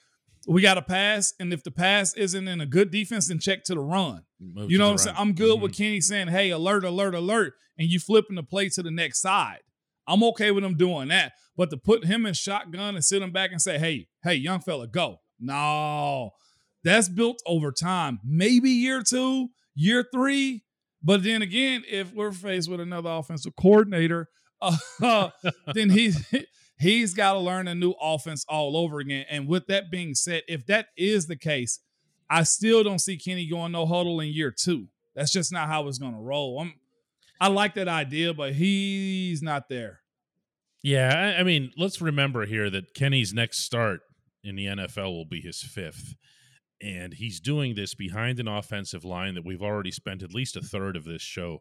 we 0.48 0.60
got 0.60 0.74
to 0.74 0.82
pass, 0.82 1.32
and 1.38 1.52
if 1.52 1.62
the 1.62 1.70
pass 1.70 2.14
isn't 2.14 2.48
in 2.48 2.60
a 2.60 2.66
good 2.66 2.90
defense, 2.90 3.28
then 3.28 3.38
check 3.38 3.62
to 3.64 3.74
the 3.74 3.80
run. 3.80 4.24
Move 4.40 4.70
You 4.70 4.76
know 4.78 4.86
what 4.86 4.92
I'm 4.92 4.98
saying? 4.98 5.16
I'm 5.16 5.32
good 5.34 5.58
Mhm. 5.58 5.62
with 5.62 5.76
Kenny 5.76 6.00
saying, 6.00 6.28
hey, 6.28 6.50
alert, 6.50 6.84
alert, 6.84 7.14
alert, 7.14 7.54
and 7.78 7.88
you 7.88 8.00
flipping 8.00 8.34
the 8.36 8.42
play 8.42 8.68
to 8.70 8.82
the 8.82 8.90
next 8.90 9.20
side. 9.20 9.60
I'm 10.06 10.22
okay 10.24 10.50
with 10.50 10.64
him 10.64 10.76
doing 10.76 11.08
that. 11.08 11.32
But 11.56 11.70
to 11.70 11.76
put 11.76 12.04
him 12.04 12.26
in 12.26 12.34
shotgun 12.34 12.94
and 12.94 13.04
sit 13.04 13.22
him 13.22 13.32
back 13.32 13.52
and 13.52 13.60
say, 13.60 13.78
hey, 13.78 14.08
hey, 14.22 14.34
young 14.34 14.60
fella, 14.60 14.86
go. 14.86 15.18
No, 15.38 16.30
that's 16.84 17.08
built 17.08 17.42
over 17.46 17.72
time. 17.72 18.20
Maybe 18.24 18.70
year 18.70 19.02
two, 19.02 19.48
year 19.74 20.06
three. 20.12 20.64
But 21.02 21.24
then 21.24 21.42
again, 21.42 21.82
if 21.88 22.12
we're 22.12 22.32
faced 22.32 22.70
with 22.70 22.80
another 22.80 23.10
offensive 23.10 23.54
coordinator, 23.56 24.28
uh, 25.02 25.30
then 25.74 25.90
he's 25.90 26.24
he's 26.78 27.14
got 27.14 27.32
to 27.34 27.38
learn 27.38 27.68
a 27.68 27.74
new 27.74 27.94
offense 28.00 28.44
all 28.48 28.76
over 28.76 29.00
again. 29.00 29.26
And 29.28 29.48
with 29.48 29.66
that 29.66 29.90
being 29.90 30.14
said, 30.14 30.42
if 30.48 30.66
that 30.66 30.86
is 30.96 31.26
the 31.26 31.36
case, 31.36 31.80
I 32.30 32.44
still 32.44 32.82
don't 32.82 33.00
see 33.00 33.18
Kenny 33.18 33.48
going 33.48 33.72
no 33.72 33.84
huddle 33.84 34.20
in 34.20 34.28
year 34.28 34.54
two. 34.56 34.88
That's 35.14 35.30
just 35.30 35.52
not 35.52 35.68
how 35.68 35.88
it's 35.88 35.98
going 35.98 36.14
to 36.14 36.20
roll. 36.20 36.60
I'm, 36.60 36.74
I 37.42 37.48
like 37.48 37.74
that 37.74 37.88
idea, 37.88 38.32
but 38.32 38.54
he's 38.54 39.42
not 39.42 39.68
there. 39.68 39.98
Yeah, 40.80 41.34
I, 41.36 41.40
I 41.40 41.42
mean, 41.42 41.72
let's 41.76 42.00
remember 42.00 42.46
here 42.46 42.70
that 42.70 42.94
Kenny's 42.94 43.34
next 43.34 43.64
start 43.64 43.98
in 44.44 44.54
the 44.54 44.66
NFL 44.66 45.10
will 45.10 45.26
be 45.28 45.40
his 45.40 45.60
fifth. 45.60 46.14
And 46.80 47.14
he's 47.14 47.40
doing 47.40 47.74
this 47.74 47.96
behind 47.96 48.38
an 48.38 48.46
offensive 48.46 49.04
line 49.04 49.34
that 49.34 49.44
we've 49.44 49.60
already 49.60 49.90
spent 49.90 50.22
at 50.22 50.32
least 50.32 50.54
a 50.54 50.60
third 50.60 50.94
of 50.94 51.02
this 51.02 51.20
show 51.20 51.58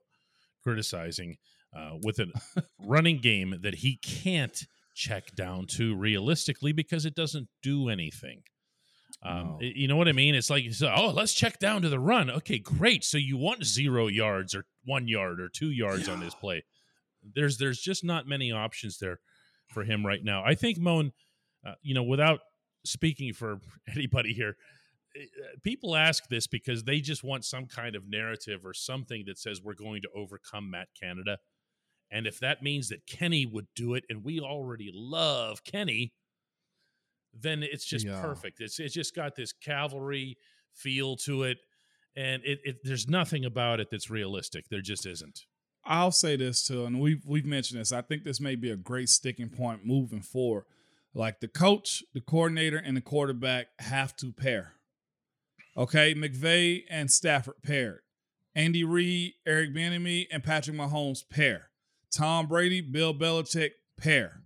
criticizing 0.62 1.38
uh, 1.76 1.94
with 2.04 2.20
a 2.20 2.28
running 2.80 3.17
game 3.17 3.56
that 3.63 3.78
he 3.78 3.98
can't 3.98 4.67
check 4.96 5.36
down 5.36 5.65
to 5.78 5.96
realistically 5.96 6.74
because 6.74 7.08
it 7.08 7.15
doesn't 7.15 7.48
do 7.63 7.89
anything. 7.89 8.44
Um, 9.24 9.58
No. 9.60 9.60
You 9.62 9.88
know 9.88 9.98
what 9.98 10.08
I 10.08 10.14
mean? 10.14 10.36
It's 10.36 10.50
like, 10.50 10.72
so, 10.74 10.92
oh, 10.96 11.10
let's 11.12 11.34
check 11.34 11.60
down 11.60 11.84
to 11.84 11.90
the 11.90 12.00
run. 12.00 12.30
Okay, 12.30 12.58
great. 12.60 13.04
So 13.04 13.18
you 13.18 13.38
want 13.38 13.64
zero 13.64 14.08
yards 14.08 14.56
or 14.56 14.66
one 14.84 15.08
yard 15.08 15.40
or 15.40 15.48
two 15.50 15.70
yards 15.72 16.10
on 16.10 16.20
this 16.20 16.34
play. 16.34 16.64
There's 17.36 17.58
there's 17.60 17.80
just 17.80 18.04
not 18.04 18.28
many 18.28 18.52
options 18.52 18.98
there 18.98 19.20
for 19.68 19.84
him 19.84 20.06
right 20.06 20.24
now. 20.24 20.44
I 20.44 20.56
think 20.56 20.80
Moan, 20.80 21.12
uh, 21.66 21.74
you 21.84 21.94
know, 21.94 22.04
without 22.04 22.40
speaking 22.84 23.34
for 23.34 23.60
anybody 23.96 24.34
here, 24.34 24.58
uh, 25.16 25.22
people 25.62 25.96
ask 25.96 26.28
this 26.30 26.48
because 26.48 26.84
they 26.84 27.00
just 27.00 27.24
want 27.24 27.46
some 27.46 27.68
kind 27.68 27.96
of 27.96 28.10
narrative 28.10 28.66
or 28.66 28.74
something 28.74 29.24
that 29.28 29.38
says 29.38 29.62
we're 29.62 29.74
going 29.76 30.02
to 30.02 30.10
overcome 30.16 30.72
Matt 30.72 30.88
Canada. 31.00 31.38
And 32.10 32.26
if 32.26 32.40
that 32.40 32.64
means 32.64 32.90
that 32.90 33.06
Kenny 33.06 33.46
would 33.46 33.68
do 33.76 33.94
it, 33.94 34.04
and 34.10 34.24
we 34.24 34.40
already 34.40 34.90
love 34.94 35.64
Kenny, 35.64 36.12
then 37.34 37.63
it's 37.63 37.86
just 37.86 38.06
Yeah. 38.06 38.22
perfect. 38.22 38.60
It's 38.62 38.80
it's 38.80 38.94
just 38.94 39.15
got 39.15 39.36
this 39.36 39.52
cavalry 39.54 40.38
feel 40.74 41.15
to 41.17 41.44
it, 41.44 41.58
and 42.15 42.44
it, 42.46 42.60
it 42.63 42.78
there's 42.84 43.08
nothing 43.08 43.46
about 43.46 43.80
it 43.80 43.89
that's 43.89 44.10
realistic. 44.10 44.70
There 44.70 44.82
just 44.82 45.06
isn't. 45.06 45.46
I'll 45.84 46.12
say 46.12 46.36
this 46.36 46.65
too, 46.65 46.86
and 46.86 47.00
we've 47.00 47.26
we've 47.26 47.46
mentioned 47.46 47.80
this. 47.80 47.91
I 47.91 48.02
think 48.02 48.24
this 48.24 48.39
may 48.39 48.56
be 48.56 48.70
a 48.70 48.76
great 48.78 49.10
sticking 49.10 49.50
point 49.50 49.86
moving 49.86 50.22
forward. 50.22 50.65
Like 51.13 51.39
the 51.41 51.48
coach, 51.48 52.04
the 52.13 52.22
coordinator, 52.22 52.78
and 52.78 52.96
the 52.96 53.02
quarterback 53.02 53.67
have 53.80 54.15
to 54.17 54.32
pair. 54.32 54.76
Okay, 55.76 56.13
McVay 56.13 56.84
and 56.89 57.10
Stafford 57.10 57.56
paired. 57.63 58.02
Andy 58.56 58.84
Reid, 58.84 59.34
Eric 59.46 59.74
Bieniemy, 59.74 60.28
and 60.32 60.44
Patrick 60.44 60.76
Mahomes 60.76 61.24
pair. 61.30 61.70
Tom 62.13 62.48
Brady, 62.48 62.82
Bill 62.82 63.13
Belichick 63.13 63.72
pair. 63.98 64.41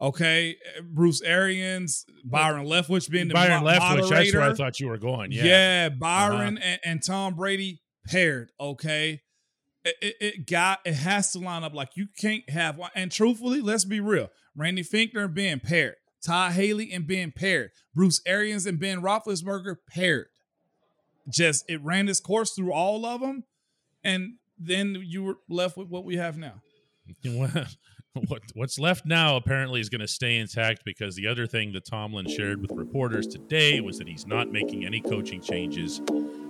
Okay, 0.00 0.56
Bruce 0.82 1.22
Arians, 1.22 2.04
Byron 2.24 2.66
Leftwich 2.66 3.08
being 3.10 3.28
the 3.28 3.34
Byron 3.34 3.64
mo- 3.64 3.70
Leftwich, 3.70 4.10
that's 4.10 4.34
where 4.34 4.42
I 4.42 4.52
thought 4.52 4.78
you 4.78 4.88
were 4.88 4.98
going. 4.98 5.32
Yeah, 5.32 5.44
Yeah, 5.44 5.88
Uh-huh. 5.90 5.96
Byron 5.98 6.58
and, 6.58 6.78
and 6.84 7.02
Tom 7.02 7.34
Brady 7.34 7.80
paired. 8.06 8.50
Okay, 8.60 9.22
it, 9.84 9.94
it, 10.02 10.16
it 10.20 10.46
got 10.50 10.80
it 10.84 10.94
has 10.94 11.32
to 11.32 11.38
line 11.38 11.64
up. 11.64 11.72
Like 11.74 11.96
you 11.96 12.08
can't 12.18 12.48
have 12.50 12.76
one. 12.76 12.90
And 12.94 13.10
truthfully, 13.10 13.62
let's 13.62 13.86
be 13.86 14.00
real. 14.00 14.28
Randy 14.54 14.82
Fichtner 14.84 15.32
being 15.32 15.60
paired, 15.60 15.94
Todd 16.24 16.52
Haley 16.52 16.92
and 16.92 17.06
being 17.06 17.32
paired, 17.32 17.70
Bruce 17.94 18.20
Arians 18.26 18.66
and 18.66 18.78
Ben 18.78 19.00
Roethlisberger 19.00 19.76
paired. 19.88 20.26
Just 21.28 21.64
it 21.70 21.82
ran 21.82 22.08
its 22.08 22.20
course 22.20 22.52
through 22.52 22.72
all 22.72 23.06
of 23.06 23.20
them, 23.22 23.44
and 24.04 24.34
then 24.58 25.02
you 25.06 25.22
were 25.24 25.38
left 25.48 25.76
with 25.78 25.88
what 25.88 26.04
we 26.04 26.16
have 26.16 26.36
now. 26.36 26.60
what 28.28 28.42
what's 28.54 28.78
left 28.78 29.06
now 29.06 29.36
apparently 29.36 29.80
is 29.80 29.88
going 29.88 30.00
to 30.00 30.08
stay 30.08 30.36
intact 30.36 30.84
because 30.84 31.14
the 31.14 31.26
other 31.26 31.46
thing 31.46 31.72
that 31.72 31.84
Tomlin 31.84 32.26
shared 32.28 32.60
with 32.60 32.72
reporters 32.72 33.26
today 33.26 33.80
was 33.80 33.98
that 33.98 34.08
he's 34.08 34.26
not 34.26 34.50
making 34.50 34.84
any 34.84 35.00
coaching 35.00 35.40
changes 35.40 36.00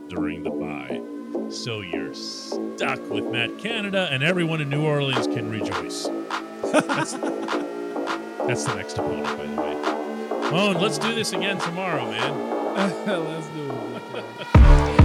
during 0.08 0.42
the 0.42 0.50
bye. 0.50 1.00
So 1.50 1.80
you're 1.80 2.14
stuck 2.14 3.10
with 3.10 3.24
Matt 3.26 3.58
Canada, 3.58 4.08
and 4.10 4.22
everyone 4.22 4.60
in 4.60 4.70
New 4.70 4.84
Orleans 4.84 5.26
can 5.26 5.50
rejoice. 5.50 6.08
That's, 6.72 7.12
that's 7.12 8.64
the 8.64 8.74
next 8.74 8.98
opponent, 8.98 9.38
by 9.38 9.46
the 9.46 9.60
way. 9.60 10.50
Moan, 10.50 10.80
let's 10.80 10.98
do 10.98 11.14
this 11.14 11.32
again 11.32 11.58
tomorrow, 11.58 12.10
man. 12.10 12.66
let's 13.06 13.46
do 13.48 13.70
it. 14.14 14.92